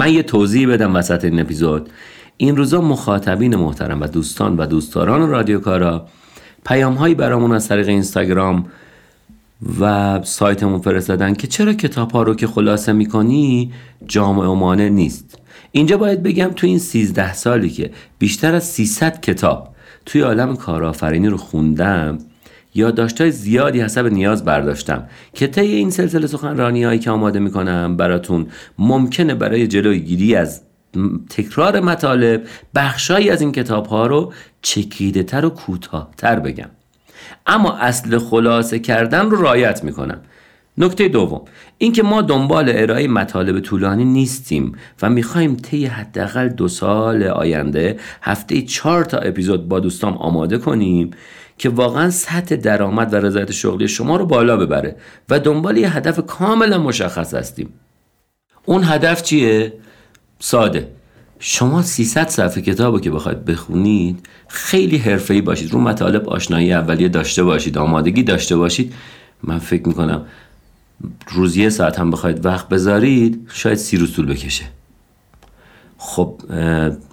من 0.01 0.13
یه 0.13 0.23
توضیح 0.23 0.69
بدم 0.69 0.95
وسط 0.95 1.25
این 1.25 1.41
اپیزود. 1.41 1.91
این 2.37 2.57
روزا 2.57 2.81
مخاطبین 2.81 3.57
محترم 3.57 4.01
و 4.01 4.07
دوستان 4.07 4.57
و 4.57 4.67
دوستداران 4.67 5.29
رادیو 5.29 5.61
کارا 5.61 6.07
پیام 6.67 6.95
هایی 6.95 7.15
برامون 7.15 7.53
از 7.53 7.69
طریق 7.69 7.89
اینستاگرام 7.89 8.67
و 9.81 10.21
سایتمون 10.23 10.81
فرستادن 10.81 11.35
که 11.35 11.47
چرا 11.47 11.73
کتاب 11.73 12.11
ها 12.11 12.23
رو 12.23 12.35
که 12.35 12.47
خلاصه 12.47 12.93
می‌کنی 12.93 13.73
جامع 14.07 14.47
و 14.47 14.75
نیست. 14.75 15.39
اینجا 15.73 15.97
باید 15.97 16.23
بگم 16.23 16.51
تو 16.57 16.67
این 16.67 16.79
13 16.79 17.33
سالی 17.33 17.71
که 17.71 17.91
بیشتر 18.19 18.55
از 18.55 18.65
300 18.65 19.21
کتاب 19.21 19.69
توی 20.07 20.21
عالم 20.21 20.57
کارآفرینی 20.57 21.29
رو 21.29 21.37
خوندم 21.37 22.19
یادداشت‌های 22.75 23.31
زیادی 23.31 23.81
حسب 23.81 24.07
نیاز 24.07 24.45
برداشتم 24.45 25.09
که 25.35 25.47
طی 25.47 25.61
این 25.61 25.91
سلسله 25.91 26.27
سخنرانی 26.27 26.85
هایی 26.85 26.99
که 26.99 27.11
آماده 27.11 27.39
می‌کنم 27.39 27.97
براتون 27.97 28.47
ممکنه 28.79 29.35
برای 29.35 29.67
جلوگیری 29.67 30.37
از 30.37 30.63
تکرار 31.31 31.81
مطالب 31.81 32.43
بخشایی 32.75 33.31
از 33.31 33.41
این 33.41 33.53
کتاب 33.53 33.87
ها 33.87 34.07
رو 34.07 34.33
چکیده 34.63 35.23
تر 35.23 35.45
و 35.45 35.51
کوتاهتر 35.51 36.41
بگم. 36.41 36.69
اما 37.47 37.77
اصل 37.77 38.19
خلاصه 38.19 38.79
کردن 38.79 39.31
رو 39.31 39.43
رایت 39.43 39.85
می‌کنم. 39.85 40.21
نکته 40.79 41.09
دوم 41.09 41.43
اینکه 41.79 42.03
ما 42.03 42.23
دنبال 42.23 42.73
ارائه 42.75 43.09
مطالب 43.09 43.61
طولانی 43.61 44.05
نیستیم 44.05 44.73
و 45.03 45.11
می‌خوایم 45.11 45.57
طی 45.57 45.87
حداقل 45.87 46.49
دو 46.49 46.69
سال 46.69 47.23
آینده 47.23 47.97
هفته 48.23 48.63
چهار 48.63 49.05
تا 49.05 49.19
اپیزود 49.19 49.69
با 49.69 49.81
دوستام 49.81 50.15
آماده 50.15 50.59
کنیم 50.59 51.11
که 51.59 51.69
واقعا 51.69 52.11
سطح 52.11 52.57
درآمد 52.57 53.15
و 53.15 53.17
رضایت 53.17 53.53
شغلی 53.53 53.89
شما 53.89 54.17
رو 54.17 54.27
بالا 54.27 54.57
ببره 54.57 54.97
و 55.29 55.41
دنبال 55.41 55.77
یه 55.77 55.97
هدف 55.97 56.27
کاملا 56.27 56.79
مشخص 56.79 57.35
هستیم. 57.35 57.73
اون 58.65 58.85
هدف 58.85 59.23
چیه؟ 59.23 59.73
ساده. 60.39 60.89
شما 61.39 61.83
300 61.83 62.29
صفحه 62.29 62.63
کتاب 62.63 63.01
که 63.01 63.11
بخواید 63.11 63.45
بخونید 63.45 64.27
خیلی 64.49 64.97
حرفه‌ای 64.97 65.41
باشید 65.41 65.73
رو 65.73 65.81
مطالب 65.81 66.29
آشنایی 66.29 66.73
اولیه 66.73 67.09
داشته 67.09 67.43
باشید 67.43 67.79
آمادگی 67.79 68.23
داشته 68.23 68.57
باشید. 68.57 68.95
من 69.43 69.59
فکر 69.59 69.89
می‌کنم 69.89 70.27
روز 71.33 71.57
یه 71.57 71.69
ساعت 71.69 71.99
هم 71.99 72.11
بخواید 72.11 72.47
وقت 72.47 72.69
بذارید 72.69 73.49
شاید 73.53 73.79
سی 73.79 73.97
روز 73.97 74.15
طول 74.15 74.27
بکشه. 74.27 74.65
خب 75.99 76.41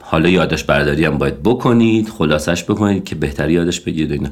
حالا 0.02 0.30
یادش 0.30 0.64
برداری 0.64 1.06
هم 1.06 1.18
باید 1.18 1.44
بکنید 1.44 2.10
خلاصش 2.10 2.64
بکنید 2.64 3.04
که 3.04 3.16
بهتری 3.16 3.54
یادش 3.54 3.80
بگیرید 3.80 4.12
اینا. 4.12 4.30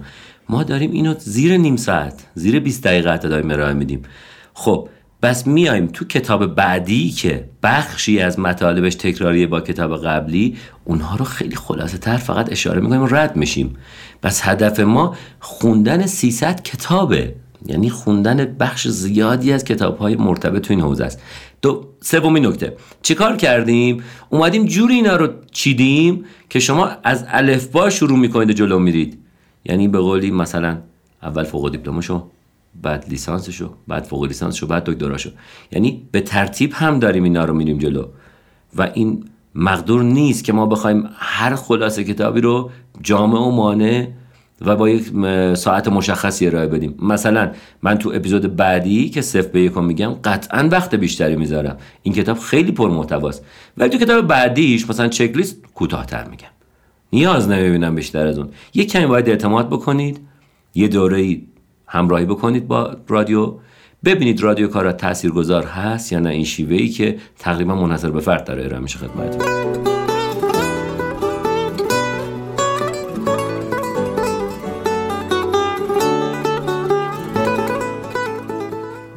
ما 0.49 0.63
داریم 0.63 0.91
اینو 0.91 1.15
زیر 1.19 1.57
نیم 1.57 1.75
ساعت 1.75 2.23
زیر 2.35 2.59
20 2.59 2.83
دقیقه 2.83 3.13
حتی 3.13 3.27
داریم 3.29 3.51
ارائه 3.51 3.73
میدیم. 3.73 4.01
خب 4.53 4.89
بس 5.21 5.47
میایم 5.47 5.87
تو 5.87 6.05
کتاب 6.05 6.45
بعدی 6.45 7.09
که 7.09 7.49
بخشی 7.63 8.19
از 8.19 8.39
مطالبش 8.39 8.95
تکراریه 8.95 9.47
با 9.47 9.61
کتاب 9.61 10.05
قبلی 10.05 10.57
اونها 10.83 11.15
رو 11.15 11.25
خیلی 11.25 11.55
خلاصه 11.55 11.97
تر 11.97 12.17
فقط 12.17 12.51
اشاره 12.51 12.81
می‌کنیم 12.81 13.01
و 13.01 13.07
رد 13.07 13.35
میشیم. 13.35 13.75
بس 14.23 14.41
هدف 14.43 14.79
ما 14.79 15.15
خوندن 15.39 16.05
300 16.05 16.61
کتابه. 16.63 17.35
یعنی 17.65 17.89
خوندن 17.89 18.55
بخش 18.59 18.87
زیادی 18.87 19.51
از 19.51 19.63
کتاب 19.63 19.97
های 19.97 20.15
مرتبط 20.15 20.61
تو 20.61 20.73
این 20.73 20.81
حوزه 20.81 21.05
است. 21.05 21.21
دو 21.61 21.85
سومین 22.01 22.45
نکته. 22.45 22.77
چیکار 23.01 23.35
کردیم؟ 23.35 24.03
اومدیم 24.29 24.65
جوری 24.65 24.93
اینا 24.93 25.15
رو 25.15 25.27
چیدیم 25.51 26.25
که 26.49 26.59
شما 26.59 26.89
از 27.03 27.71
با 27.71 27.89
شروع 27.89 28.19
می‌کنید 28.19 28.51
جلو 28.51 28.79
میرید. 28.79 29.19
یعنی 29.65 29.87
به 29.87 29.99
قولی 29.99 30.31
مثلا 30.31 30.77
اول 31.23 31.43
فوق 31.43 31.71
دیپلمشو 31.71 32.23
بعد 32.81 33.05
لیسانسشو 33.09 33.73
بعد 33.87 34.03
فوق 34.03 34.23
لیسانسشو 34.23 34.67
بعد 34.67 34.83
دکتراشو. 34.83 35.29
یعنی 35.71 36.07
به 36.11 36.21
ترتیب 36.21 36.71
هم 36.73 36.99
داریم 36.99 37.23
اینا 37.23 37.45
رو 37.45 37.53
میریم 37.53 37.77
جلو. 37.77 38.05
و 38.75 38.91
این 38.93 39.23
مقدور 39.55 40.03
نیست 40.03 40.43
که 40.43 40.53
ما 40.53 40.65
بخوایم 40.65 41.09
هر 41.15 41.55
خلاصه 41.55 42.03
کتابی 42.03 42.41
رو 42.41 42.71
جامع 43.01 43.39
و 43.39 43.51
مانع 43.51 44.07
و 44.61 44.75
با 44.75 44.89
یک 44.89 45.03
ساعت 45.55 45.87
مشخصی 45.87 46.47
ارائه 46.47 46.67
بدیم. 46.67 46.95
مثلا 47.01 47.51
من 47.81 47.97
تو 47.97 48.11
اپیزود 48.15 48.55
بعدی 48.55 49.09
که 49.09 49.21
صفر 49.21 49.47
به 49.47 49.61
یکم 49.61 49.83
میگم 49.83 50.09
قطعا 50.23 50.69
وقت 50.71 50.95
بیشتری 50.95 51.35
می‌ذارم. 51.35 51.77
این 52.03 52.13
کتاب 52.13 52.39
خیلی 52.39 52.71
پر 52.71 52.89
محتواست 52.89 53.45
ولی 53.77 53.89
تو 53.89 53.97
کتاب 53.97 54.27
بعدیش 54.27 54.89
مثلا 54.89 55.07
چک 55.07 55.31
لیست 55.35 55.57
کوتاهتر 55.73 56.23
میگم. 56.23 56.47
نیاز 57.13 57.49
نمی‌بینم 57.49 57.95
بیشتر 57.95 58.27
از 58.27 58.37
اون. 58.37 58.49
یک 58.73 58.91
کمی 58.91 59.05
باید 59.05 59.29
اعتماد 59.29 59.69
بکنید. 59.69 60.19
یه 60.75 60.87
دوره 60.87 61.37
همراهی 61.87 62.25
بکنید 62.25 62.67
با 62.67 62.97
رادیو. 63.07 63.53
ببینید 64.05 64.41
رادیو 64.41 64.67
کارا 64.67 64.93
تاثیرگذار 64.93 65.63
هست 65.63 66.11
یا 66.11 66.19
نه. 66.19 66.29
این 66.29 66.43
شیوه 66.43 66.75
ای 66.75 66.87
که 66.87 67.17
تقریبا 67.39 67.75
منحصر 67.75 68.11
به 68.11 68.19
فرد 68.19 68.43
داره 68.43 68.65
ارائه 68.65 68.81
میشه 68.81 68.99
خدمتتون. 68.99 70.04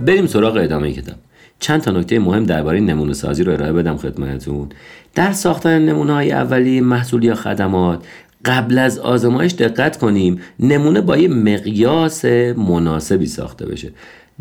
بریم 0.09 0.27
سراغ 0.27 0.57
ادامه 0.57 0.93
کتاب. 0.93 1.17
چند 1.61 1.81
تا 1.81 1.91
نکته 1.91 2.19
مهم 2.19 2.45
درباره 2.45 2.81
نمونه 2.81 3.13
سازی 3.13 3.45
رو 3.45 3.53
ارائه 3.53 3.73
بدم 3.73 3.97
خدمتتون. 3.97 4.69
در 5.15 5.33
ساختن 5.33 5.83
نمونه 5.83 6.13
های 6.13 6.33
اولیه 6.33 6.81
محصول 6.81 7.25
یا 7.25 7.35
خدمات 7.35 8.07
قبل 8.45 8.79
از 8.79 8.99
آزمایش 8.99 9.53
دقت 9.53 9.99
کنیم 9.99 10.41
نمونه 10.61 11.01
با 11.01 11.17
یه 11.17 11.29
مقیاس 11.29 12.25
مناسبی 12.57 13.27
ساخته 13.27 13.67
بشه. 13.67 13.93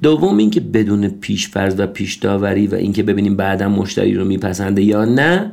دوم 0.02 0.38
اینکه 0.38 0.60
بدون 0.60 1.08
پیشفرض 1.08 1.76
و 1.78 1.88
پیش 1.88 2.16
داوری 2.16 2.68
و 2.68 2.76
اینکه 2.76 3.04
ببینیم 3.04 3.36
بعدا 3.36 3.70
مشتری 3.70 4.14
رو 4.14 4.26
میپسنده 4.26 4.82
یا 4.82 5.06
نه 5.06 5.52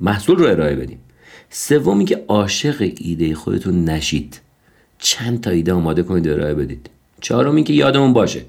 محصول 0.00 0.36
رو 0.36 0.46
ارائه 0.46 0.76
بدیم. 0.76 0.98
سوم 1.50 1.98
اینکه 1.98 2.24
عاشق 2.28 2.92
ایده 3.00 3.34
خودتون 3.34 3.84
نشید. 3.84 4.40
چند 4.98 5.40
تا 5.40 5.50
ایده 5.50 5.72
آماده 5.72 6.02
کنید 6.02 6.28
ارائه 6.28 6.54
بدید. 6.54 6.95
چهارم 7.20 7.54
اینکه 7.54 7.72
یادمون 7.72 8.12
باشه. 8.12 8.42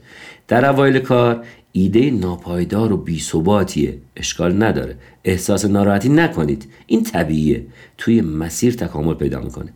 در 0.47 0.65
اوایل 0.65 0.99
کار 0.99 1.45
ایده 1.71 2.11
ناپایدار 2.11 2.93
و 2.93 2.97
بیثباتیه. 2.97 3.97
اشکال 4.15 4.63
نداره. 4.63 4.95
احساس 5.23 5.65
ناراحتی 5.65 6.09
نکنید. 6.09 6.67
این 6.87 7.03
طبیعیه. 7.03 7.65
توی 7.97 8.21
مسیر 8.21 8.73
تکامل 8.73 9.13
پیدا 9.13 9.39
می‌کنه. 9.39 9.73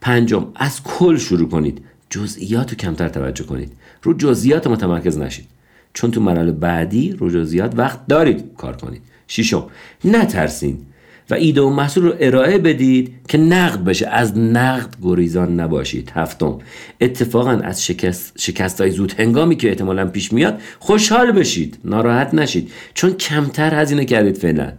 پنجم 0.00 0.46
از 0.54 0.82
کل 0.82 1.16
شروع 1.16 1.48
کنید. 1.48 1.84
جزئیات 2.10 2.70
رو 2.70 2.76
کمتر 2.76 3.08
توجه 3.08 3.44
کنید. 3.44 3.72
رو 4.02 4.14
جزئیات 4.14 4.66
متمرکز 4.66 5.18
نشید. 5.18 5.46
چون 5.92 6.10
تو 6.10 6.20
مرحله 6.20 6.52
بعدی 6.52 7.12
رو 7.12 7.30
جزئیات 7.30 7.78
وقت 7.78 8.06
دارید 8.06 8.44
کار 8.56 8.76
کنید. 8.76 9.02
ششم 9.28 9.66
نترسین. 10.04 10.86
و 11.30 11.34
ایده 11.34 11.60
و 11.60 11.70
محصول 11.70 12.04
رو 12.04 12.14
ارائه 12.20 12.58
بدید 12.58 13.14
که 13.28 13.38
نقد 13.38 13.84
بشه. 13.84 14.08
از 14.08 14.38
نقد 14.38 14.96
گریزان 15.02 15.60
نباشید. 15.60 16.12
هفتم 16.14 16.58
اتفاقا 17.00 17.50
از 17.50 17.84
شکست, 17.84 18.32
شکست 18.38 18.80
های 18.80 18.90
زود 18.90 19.14
هنگامی 19.18 19.56
که 19.56 19.68
احتمالا 19.68 20.06
پیش 20.06 20.32
میاد 20.32 20.60
خوشحال 20.78 21.32
بشید. 21.32 21.78
ناراحت 21.84 22.34
نشید. 22.34 22.70
چون 22.94 23.12
کمتر 23.12 23.80
هزینه 23.80 24.04
کردید 24.04 24.36
فعلا. 24.36 24.72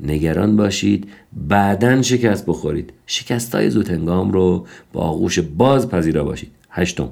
نگران 0.00 0.56
باشید. 0.56 1.08
بعدا 1.32 2.02
شکست 2.02 2.46
بخورید. 2.46 2.92
شکست 3.06 3.54
های 3.54 3.70
زود 3.70 3.88
هنگام 3.88 4.30
رو 4.30 4.66
با 4.92 5.00
آغوش 5.00 5.38
باز 5.38 5.88
پذیرا 5.88 6.24
باشید. 6.24 6.50
هشتم 6.70 7.10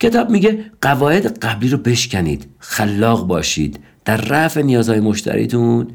کتاب 0.00 0.30
میگه 0.30 0.64
قواعد 0.80 1.38
قبلی 1.38 1.68
رو 1.68 1.78
بشکنید. 1.78 2.46
خلاق 2.58 3.26
باشید. 3.26 3.78
در 4.04 4.16
رفع 4.16 4.62
نیازهای 4.62 5.00
مشتریتون 5.00 5.88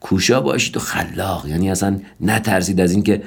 کوشا 0.00 0.40
باشید 0.40 0.76
و 0.76 0.80
خلاق. 0.80 1.46
یعنی 1.48 1.70
اصلا 1.70 1.98
نترسید 2.20 2.80
از 2.80 2.92
اینکه 2.92 3.22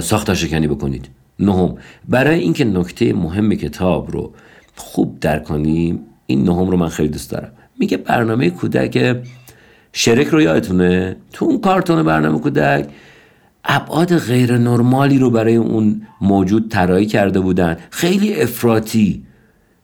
ساختار 0.00 0.34
شکنی 0.34 0.66
بکنید. 0.66 1.08
نهم 1.38 1.74
برای 2.08 2.40
اینکه 2.40 2.64
نکته 2.64 3.12
مهم 3.12 3.54
کتاب 3.54 4.10
رو 4.10 4.32
خوب 4.76 5.20
در 5.20 5.38
کنیم 5.38 6.00
این 6.26 6.44
نهم 6.44 6.70
رو 6.70 6.76
من 6.76 6.88
خیلی 6.88 7.08
دوست 7.08 7.30
دارم. 7.30 7.52
میگه 7.78 7.96
برنامه 7.96 8.50
کودک 8.50 9.16
شرک 9.92 10.26
رو 10.26 10.42
یادتونه؟ 10.42 11.16
تو 11.32 11.44
اون 11.44 11.60
کارتون 11.60 12.02
برنامه 12.02 12.38
کودک 12.38 12.88
ابعاد 13.64 14.18
غیر 14.18 14.58
نرمالی 14.58 15.18
رو 15.18 15.30
برای 15.30 15.56
اون 15.56 16.02
موجود 16.20 16.70
طراحی 16.70 17.06
کرده 17.06 17.40
بودن. 17.40 17.76
خیلی 17.90 18.42
افراطی. 18.42 19.24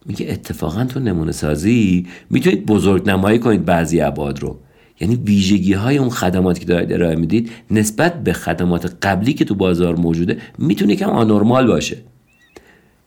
میگه 0.05 0.25
اتفاقا 0.29 0.83
تو 0.83 0.99
نمونه 0.99 1.31
سازی 1.31 2.07
می‌تونید 2.29 2.65
بزرگ 2.65 3.09
نمایی 3.09 3.39
کنید 3.39 3.65
بعضی 3.65 4.01
ابعاد 4.01 4.39
رو. 4.39 4.59
یعنی 4.99 5.15
ویژگی 5.15 5.73
های 5.73 5.97
اون 5.97 6.09
خدماتی 6.09 6.59
که 6.59 6.65
دارید 6.65 6.93
ارائه 6.93 7.15
می‌دید 7.15 7.51
نسبت 7.71 8.23
به 8.23 8.33
خدمات 8.33 8.97
قبلی 9.01 9.33
که 9.33 9.45
تو 9.45 9.55
بازار 9.55 9.95
موجوده 9.95 10.37
می‌تونه 10.57 10.95
کم 10.95 11.09
آنورمال 11.09 11.67
باشه. 11.67 11.97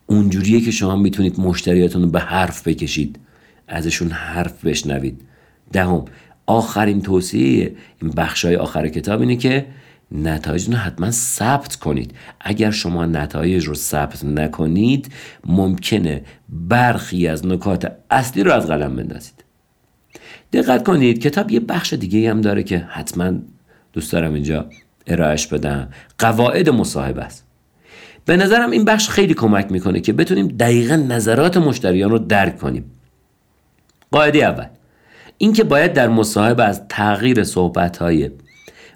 اونجوریه 0.05 0.61
که 0.61 0.71
شما 0.71 0.95
می‌تونید 0.95 1.39
مشتریاتون 1.39 2.01
رو 2.01 2.09
به 2.09 2.19
حرف 2.19 2.67
بکشید 2.67 3.19
ازشون 3.67 4.09
حرف 4.09 4.65
بشنوید. 4.65 5.21
دهم 5.71 6.05
آخرین 6.45 7.01
توصیه 7.01 7.75
این 8.01 8.13
های 8.43 8.55
آخر 8.55 8.87
کتاب 8.87 9.21
اینه 9.21 9.35
که 9.35 9.65
نتایج 10.11 10.69
رو 10.69 10.75
حتما 10.75 11.11
ثبت 11.11 11.75
کنید. 11.75 12.13
اگر 12.41 12.71
شما 12.71 13.05
نتایج 13.05 13.65
رو 13.65 13.75
ثبت 13.75 14.25
نکنید 14.25 15.11
ممکنه 15.45 16.21
برخی 16.49 17.27
از 17.27 17.45
نکات 17.45 17.91
اصلی 18.09 18.43
رو 18.43 18.51
از 18.51 18.67
قلم 18.67 18.95
بندازید. 18.95 19.38
دقت 20.53 20.83
کنید 20.83 21.19
کتاب 21.19 21.51
یه 21.51 21.59
بخش 21.59 21.93
دیگه 21.93 22.29
هم 22.29 22.41
داره 22.41 22.63
که 22.63 22.77
حتما 22.77 23.33
دوست 23.93 24.11
دارم 24.11 24.33
اینجا 24.33 24.65
ارائهش 25.07 25.47
بدم. 25.47 25.87
قواعد 26.19 26.69
مصاحبه 26.69 27.21
است. 27.21 27.45
به 28.25 28.37
نظرم 28.37 28.71
این 28.71 28.85
بخش 28.85 29.09
خیلی 29.09 29.33
کمک 29.33 29.71
می‌کنه 29.71 29.99
که 29.99 30.13
بتونیم 30.13 30.47
دقیقا 30.47 30.95
نظرات 30.95 31.57
مشتریان 31.57 32.09
رو 32.09 32.19
درک 32.19 32.57
کنیم. 32.57 32.85
قاعده 34.11 34.39
اول 34.39 34.65
اینکه 35.37 35.63
باید 35.63 35.93
در 35.93 36.07
مصاحبه 36.07 36.63
از 36.63 36.81
تغییر 36.89 37.43
صحبت 37.43 37.97
های 37.97 38.29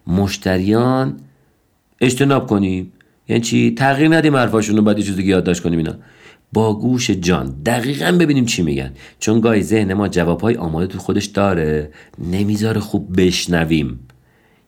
مشتریان 0.07 1.19
اجتناب 2.01 2.47
کنیم. 2.47 2.93
یعنی 3.27 3.41
چی؟ 3.41 3.75
تغییر 3.77 4.15
ندیم 4.15 4.35
حرفاشون 4.35 4.77
رو 4.77 4.81
بعد 4.81 4.99
یه 4.99 5.05
چیز 5.05 5.15
دیگه 5.15 5.29
یادداشت 5.29 5.63
کنیم 5.63 5.77
اینا. 5.77 5.95
با 6.53 6.79
گوش 6.79 7.09
جان. 7.09 7.61
دقیقا 7.65 8.17
ببینیم 8.19 8.45
چی 8.45 8.61
میگن. 8.61 8.91
چون 9.19 9.39
گاهی 9.39 9.63
ذهن 9.63 9.93
ما 9.93 10.07
جوابهای 10.07 10.55
آماده 10.55 10.87
تو 10.87 10.99
خودش 10.99 11.25
داره. 11.25 11.91
نمی‌ذاره 12.31 12.79
خوب 12.79 13.21
بشنویم. 13.21 13.99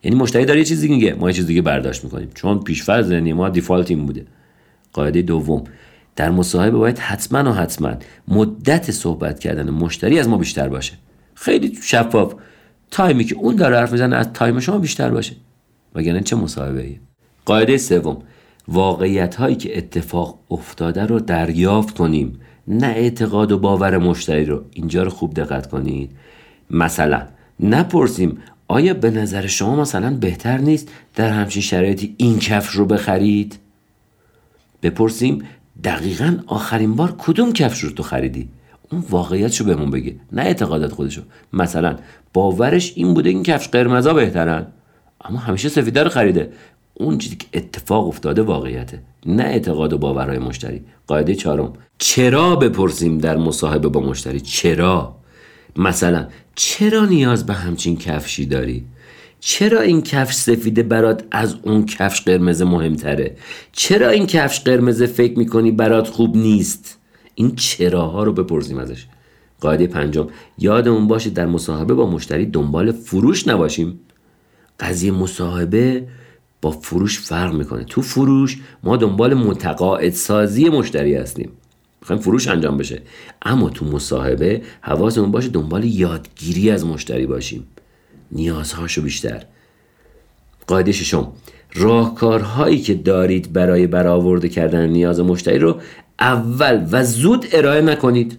یعنی 0.02 0.16
مشتری 0.16 0.44
داره 0.44 0.58
یه 0.58 0.64
چیز 0.64 0.80
دیگه 0.80 0.94
میگه. 0.94 1.14
ما 1.14 1.28
یه 1.28 1.36
چیز 1.36 1.46
دیگه 1.46 1.62
برداشت 1.62 2.04
می‌کنیم. 2.04 2.30
چون 2.34 2.60
پیشفرض 2.60 3.06
ذهنی 3.06 3.32
ما 3.32 3.48
دیفالت 3.48 3.90
این 3.90 4.06
بوده. 4.06 4.26
قاعده 4.92 5.22
دوم. 5.22 5.64
در 6.16 6.30
مصاحبه 6.30 6.78
باید 6.78 6.98
حتما 6.98 7.50
و 7.50 7.54
حتما 7.54 7.94
مدت 8.28 8.90
صحبت 8.90 9.38
کردن 9.38 9.70
مشتری 9.70 10.18
از 10.18 10.28
ما 10.28 10.38
بیشتر 10.38 10.68
باشه. 10.68 10.92
خیلی 11.34 11.78
شفاف. 11.82 12.34
time 12.90 13.17
ی 13.17 13.24
که 13.24 13.34
اون 13.34 13.56
داره 13.56 13.76
حرف 13.76 13.92
می‌زنه 13.92 14.16
از 14.16 14.32
time 14.32 14.60
شما 14.60 14.78
بیشتر 14.78 15.10
باشه. 15.10 15.36
وگرنه 15.94 16.20
چه 16.20 16.36
مصاحبه 16.36 16.82
ای 16.82 16.98
قاعده 17.44 17.76
سوم. 17.76 18.22
واقعیت 18.68 19.34
هایی 19.34 19.56
که 19.56 19.78
اتفاق 19.78 20.38
افتاده 20.50 21.06
رو 21.06 21.20
دریافت 21.20 21.98
کنیم. 21.98 22.40
نه 22.68 22.86
اعتقاد 22.86 23.52
و 23.52 23.58
باور 23.58 23.98
مشتری 23.98 24.44
رو. 24.44 24.64
اینجا 24.72 25.02
رو 25.02 25.10
خوب 25.10 25.34
دقت 25.34 25.66
کنید. 25.66 26.10
مثلا 26.70 27.22
نپرسیم 27.60 28.38
آیا 28.68 28.94
به 28.94 29.10
نظر 29.10 29.46
شما 29.46 29.76
مثلا 29.76 30.16
بهتر 30.16 30.58
نیست 30.58 30.88
در 31.14 31.30
همچین 31.30 31.62
شرایطی 31.62 32.14
این 32.16 32.38
کفش 32.38 32.70
رو 32.70 32.86
بخرید؟ 32.86 33.58
بپرسیم 34.82 35.42
دقیقا 35.84 36.38
آخرین 36.46 36.96
بار 36.96 37.14
کدوم 37.18 37.52
کفش 37.52 37.80
رو 37.80 37.90
تو 37.90 38.02
خریدی؟ 38.02 38.48
اون 38.92 39.04
واقعیتشو 39.10 39.64
بهمون 39.64 39.90
بگه. 39.90 40.16
نه 40.32 40.42
اعتقادات 40.42 40.92
خودشو. 40.92 41.22
مثلا 41.52 41.96
باورش 42.32 42.92
این 42.96 43.14
بوده 43.14 43.30
این 43.30 43.42
کفش 43.42 43.68
قرمزا 43.68 44.14
بهترن. 44.14 44.66
اما 45.24 45.38
همیشه 45.38 45.68
سفیده 45.68 46.02
رو 46.02 46.10
خریده. 46.10 46.52
اون 46.98 47.18
چیزی 47.18 47.36
که 47.36 47.46
اتفاق 47.54 48.08
افتاده 48.08 48.42
واقعیته 48.42 49.02
نه 49.26 49.42
اعتقاد 49.42 49.92
و 49.92 49.98
باورهای 49.98 50.38
مشتری. 50.38 50.80
قاعده 51.06 51.34
چهارم. 51.34 51.72
چرا 51.98 52.56
بپرسیم 52.56 53.18
در 53.18 53.36
مصاحبه 53.36 53.88
با 53.88 54.00
مشتری؟ 54.00 54.40
چرا؟ 54.40 55.16
مثلا 55.76 56.28
چرا 56.54 57.04
نیاز 57.04 57.46
به 57.46 57.54
همچین 57.54 57.96
کفشی 57.96 58.46
داری؟ 58.46 58.84
چرا 59.40 59.80
این 59.80 60.02
کفش 60.02 60.34
سفیده 60.34 60.82
برات 60.82 61.24
از 61.30 61.54
اون 61.62 61.86
کفش 61.86 62.20
قرمز 62.20 62.62
مهمتره؟ 62.62 63.36
چرا 63.72 64.08
این 64.08 64.26
کفش 64.26 64.60
قرمز 64.60 65.02
فکر 65.02 65.38
می‌کنی 65.38 65.70
برات 65.70 66.08
خوب 66.08 66.36
نیست؟ 66.36 66.98
این 67.34 67.54
چراها 67.54 68.24
رو 68.24 68.32
بپرسیم 68.32 68.78
ازش. 68.78 69.06
قاعده 69.60 69.86
پنجم. 69.86 70.26
یادمون 70.58 71.06
باشه 71.06 71.30
در 71.30 71.46
مصاحبه 71.46 71.94
با 71.94 72.10
مشتری 72.10 72.46
دنبال 72.46 72.92
فروش 72.92 73.48
نباشیم. 73.48 74.00
قضیه 74.80 75.12
مصاحبه 75.12 76.06
با 76.62 76.70
فروش 76.70 77.20
فرق 77.20 77.54
می‌کنه. 77.54 77.84
تو 77.84 78.02
فروش 78.02 78.58
ما 78.82 78.96
دنبال 78.96 79.34
متقاعد 79.34 80.12
سازی 80.12 80.68
مشتری 80.68 81.14
هستیم. 81.14 81.50
می‌خوایم 82.00 82.22
فروش 82.22 82.48
انجام 82.48 82.76
بشه. 82.76 83.02
اما 83.42 83.70
تو 83.70 83.84
مصاحبه 83.84 84.62
حواسمون 84.80 85.30
باشه 85.30 85.48
دنبال 85.48 85.84
یادگیری 85.84 86.70
از 86.70 86.86
مشتری 86.86 87.26
باشیم. 87.26 87.66
نیازهاشو 88.32 89.02
بیشتر. 89.02 89.42
قاعده 90.66 90.92
ششم. 90.92 91.32
راهکارهایی 91.74 92.78
که 92.78 92.94
دارید 92.94 93.52
برای 93.52 93.86
برآورده 93.86 94.48
کردن 94.48 94.88
نیاز 94.88 95.20
مشتری 95.20 95.58
رو 95.58 95.80
اول 96.20 96.88
و 96.92 97.04
زود 97.04 97.46
ارائه 97.52 97.80
نکنید. 97.82 98.38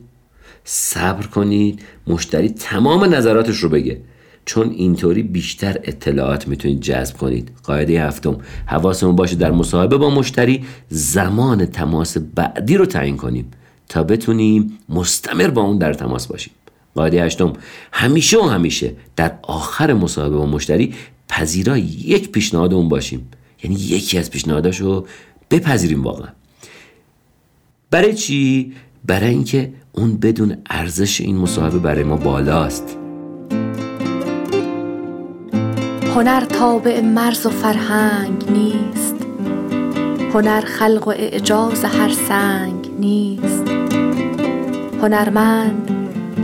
صبر 0.64 1.26
کنید. 1.26 1.82
مشتری 2.08 2.50
تمام 2.50 3.16
نظراتش 3.16 3.58
رو 3.58 3.70
بگه. 3.70 4.02
چون 4.48 4.70
اینطوری 4.70 5.24
بیشتر 5.24 5.78
اطلاعات 5.84 6.48
می‌تونید 6.48 6.82
جذب 6.82 7.18
کنید. 7.18 7.52
قاعده 7.64 8.04
هفتم 8.04 8.38
حواسمون 8.66 9.16
باشه 9.16 9.36
در 9.36 9.52
مصاحبه 9.52 9.98
با 9.98 10.10
مشتری 10.10 10.66
زمان 10.90 11.66
تماس 11.66 12.18
بعدی 12.18 12.78
رو 12.78 12.86
تعیین 12.86 13.18
کنیم 13.18 13.52
تا 13.90 14.04
بتونیم 14.04 14.78
مستمر 14.90 15.48
با 15.48 15.62
اون 15.62 15.78
در 15.78 15.94
تماس 15.94 16.28
باشیم. 16.28 16.54
قاعده 16.96 17.24
هشتم 17.24 17.54
همیشه 17.92 18.38
و 18.40 18.42
همیشه 18.42 18.94
در 19.16 19.32
آخر 19.42 19.94
مصاحبه 19.94 20.38
با 20.38 20.46
مشتری 20.46 20.94
پذیرای 21.30 21.82
یک 21.82 22.32
پیشنهاد 22.32 22.74
اون 22.74 22.90
باشیم. 22.90 23.30
یعنی 23.64 23.76
یکی 23.76 24.18
از 24.18 24.32
پیشنهاداشو 24.32 25.06
بپذیریم 25.52 26.04
واقعا. 26.04 26.30
برای 27.92 28.14
چی؟ 28.14 28.74
برای 29.06 29.30
اینکه 29.30 29.74
اون 29.92 30.18
بدون 30.18 30.58
ارزش 30.70 31.22
این 31.22 31.38
مصاحبه 31.38 31.80
برای 31.80 32.04
ما 32.04 32.16
بالاست. 32.18 33.07
هنر 36.18 36.42
تابع 36.42 37.02
مرز 37.02 37.46
و 37.46 37.50
فرهنگ 37.50 38.52
نیست. 38.52 39.16
هنر 40.34 40.62
خلق 40.62 41.08
و 41.08 41.12
اعجاز 41.12 41.86
هر 41.86 42.10
سنگ 42.10 42.90
نیست. 43.00 43.64
هنرمند 45.02 45.92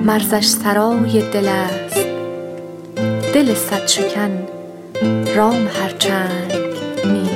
مرزش 0.06 0.46
سرای 0.46 1.30
دل 1.32 1.48
است. 1.48 2.08
دل 3.34 3.54
صد 3.54 3.88
شکن 3.88 4.48
رام 5.36 5.68
هر 5.68 5.90
چند 6.00 6.54
نیست. 7.06 7.33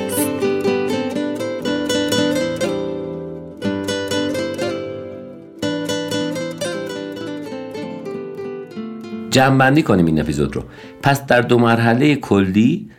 جمع 9.31 9.81
کنیم 9.81 10.05
این 10.05 10.19
اپیزود 10.19 10.55
رو. 10.55 10.63
پس 11.03 11.25
در 11.25 11.41
دو 11.41 11.57
مرحله 11.57 12.15
کلی 12.15 12.89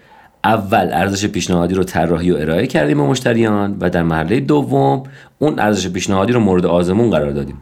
اول 0.44 0.90
ارزش 0.92 1.26
پیشنهادی 1.26 1.74
رو 1.74 1.84
طراحی 1.84 2.30
و 2.30 2.36
ارائه 2.36 2.66
کردیم 2.66 2.96
به 2.96 3.02
مشتریان 3.02 3.76
و 3.80 3.90
در 3.90 4.02
مرحله 4.02 4.40
دوم 4.40 5.02
اون 5.38 5.58
ارزش 5.58 5.88
پیشنهادی 5.88 6.32
رو 6.32 6.40
مورد 6.40 6.66
آزمون 6.66 7.10
قرار 7.10 7.30
دادیم. 7.30 7.56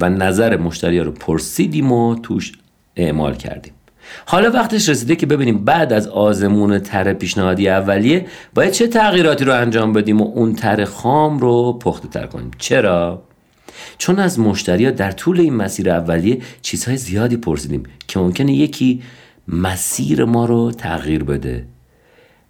و 0.00 0.08
نظر 0.08 0.56
مشتری 0.56 1.00
رو 1.00 1.12
پرسیدیم 1.12 1.92
و 1.92 2.14
توش 2.14 2.52
اعمال 2.96 3.34
کردیم. 3.34 3.72
حالا 4.26 4.50
وقتش 4.50 4.88
رسیده 4.88 5.16
که 5.16 5.26
ببینیم 5.26 5.64
بعد 5.64 5.92
از 5.92 6.08
آزمون 6.08 6.78
تر 6.78 7.12
پیشنهادی 7.12 7.68
اولیه 7.68 8.26
باید 8.54 8.72
چه 8.72 8.86
تغییراتی 8.86 9.44
رو 9.44 9.54
انجام 9.54 9.92
بدیم 9.92 10.20
و 10.20 10.32
اون 10.34 10.54
تر 10.54 10.84
خام 10.84 11.38
رو 11.38 11.72
پخته 11.72 12.08
تر 12.08 12.26
کنیم. 12.26 12.50
چرا؟ 12.58 13.22
چون 13.98 14.18
از 14.18 14.38
مشتری 14.38 14.90
در 14.90 15.12
طول 15.12 15.40
این 15.40 15.54
مسیر 15.54 15.90
اولیه 15.90 16.38
چیزهای 16.62 16.96
زیادی 16.96 17.36
پرسیدیم 17.36 17.82
که 18.08 18.18
ممکنه 18.18 18.52
یکی 18.52 19.02
مسیر 19.48 20.24
ما 20.24 20.44
رو 20.44 20.72
تغییر 20.72 21.24
بده. 21.24 21.66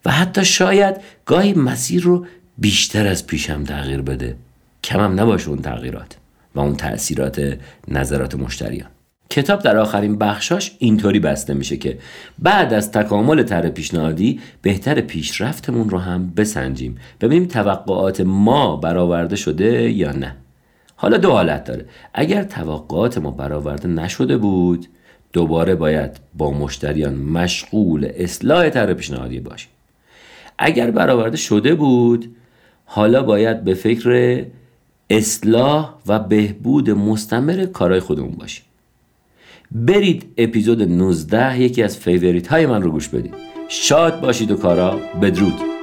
و 0.05 0.11
حتی 0.11 0.45
شاید 0.45 0.97
گاهی 1.27 1.55
مسیر 1.55 2.03
رو 2.03 2.27
بیشتر 2.59 3.07
از 3.07 3.27
پیشم 3.27 3.65
تغییر 3.65 4.03
بده. 4.03 4.37
کمم 4.85 5.21
نباشه 5.21 5.49
اون 5.49 5.59
تغییرات 5.59 6.17
و 6.55 6.61
اون 6.61 6.77
تاثیرات 6.77 7.59
نظرات 7.89 8.35
مشتریان. 8.35 8.89
کتاب 9.31 9.63
در 9.63 9.77
آخرین 9.77 10.19
بخشاش 10.19 10.77
اینطوری 10.79 11.21
بسته 11.21 11.55
میشه 11.55 11.77
که 11.77 11.99
بعد 12.39 12.73
از 12.73 12.93
تکامل 12.93 13.43
طرح 13.43 13.69
پیشنهادی 13.69 14.41
بهتر 14.63 15.01
پیشرفتمون 15.01 15.91
رو 15.91 15.99
هم 15.99 16.33
بسنجیم. 16.37 16.99
ببینیم 17.21 17.49
توقعات 17.49 18.21
ما 18.21 18.77
برآورده 18.77 19.37
شده 19.37 19.91
یا 19.91 20.13
نه. 20.13 20.37
حالا 21.01 21.17
دو 21.17 21.31
حالت 21.31 21.65
داره. 21.65 21.85
اگر 22.15 22.43
توقعات 22.43 23.19
ما 23.19 23.31
برآورده 23.31 23.89
نشده 23.89 24.37
بود 24.37 24.87
دوباره 25.33 25.75
باید 25.75 26.11
با 26.35 26.51
مشتریان 26.51 27.15
مشغول 27.15 28.09
اصلاح 28.17 28.71
طرح 28.71 28.93
پیشنهادی 28.93 29.41
باشیم. 29.41 29.71
اگر 30.59 30.91
برآورده 30.91 31.37
شده 31.37 31.75
بود 31.75 32.37
حالا 32.85 33.23
باید 33.23 33.65
به 33.65 33.75
فکر 33.75 34.45
اصلاح 35.11 35.95
و 36.07 36.19
بهبود 36.19 36.91
مستمر 36.91 37.67
کارهای 37.67 38.01
خودمون 38.01 38.33
باشیم. 38.33 38.65
برید 39.73 40.27
اپیزود 40.39 40.83
19 40.83 41.61
یکی 41.61 41.83
از 41.83 41.99
favorite 41.99 42.49
های 42.49 42.67
من 42.67 42.83
رو 42.83 42.91
گوش 42.91 43.09
بدید. 43.09 43.35
شاد 43.69 44.21
باشید 44.21 44.51
و 44.51 44.57
کارا 44.57 45.01
بدرود. 45.23 45.80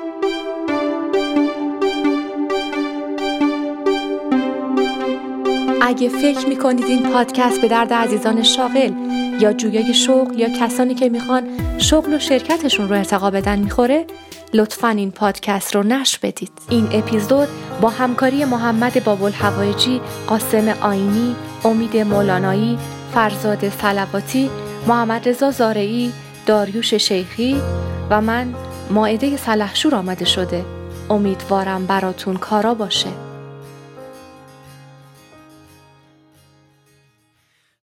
اگه 5.98 6.10
فکر 6.10 6.48
می‌کنید 6.48 6.86
این 6.86 7.14
پادکست 7.14 7.62
به 7.62 7.68
درد 7.68 7.94
عزیزان 7.94 8.44
شاغل 8.44 8.92
یا 9.40 9.54
جویای 9.54 9.94
شغل 9.94 10.40
یا 10.40 10.50
کسانی 10.60 10.96
که 10.96 11.10
می‌خوان 11.10 11.44
شغل 11.78 12.14
و 12.14 12.20
شرکتشون 12.20 12.90
رو 12.90 12.96
ارتقا 12.96 13.32
بدن 13.32 13.60
می‌خوره 13.60 14.06
لطفا 14.54 14.88
این 14.88 15.12
پادکست 15.12 15.76
رو 15.76 15.84
نشر 15.84 16.20
بدید. 16.24 16.52
این 16.70 16.88
اپیزود 16.92 17.48
با 17.82 17.90
همکاری 17.90 18.46
محمد 18.46 19.04
بابل 19.04 19.32
هوایجی 19.32 20.02
قاسم 20.28 20.68
آینی 20.82 21.36
امید 21.66 21.98
مولانایی 21.98 22.78
فرزاد 23.14 23.70
سلواتی 23.70 24.50
محمد 24.88 25.30
رضا 25.30 25.52
زارعی 25.52 26.12
داریوش 26.46 26.94
شیخی 26.94 27.62
و 28.10 28.22
من 28.22 28.54
ماعده 28.90 29.38
سلحشور 29.38 29.96
آمده 29.96 30.26
شده. 30.26 30.66
امیدوارم 31.10 31.86
براتون 31.86 32.36
کارا 32.36 32.74
باشه. 32.74 33.27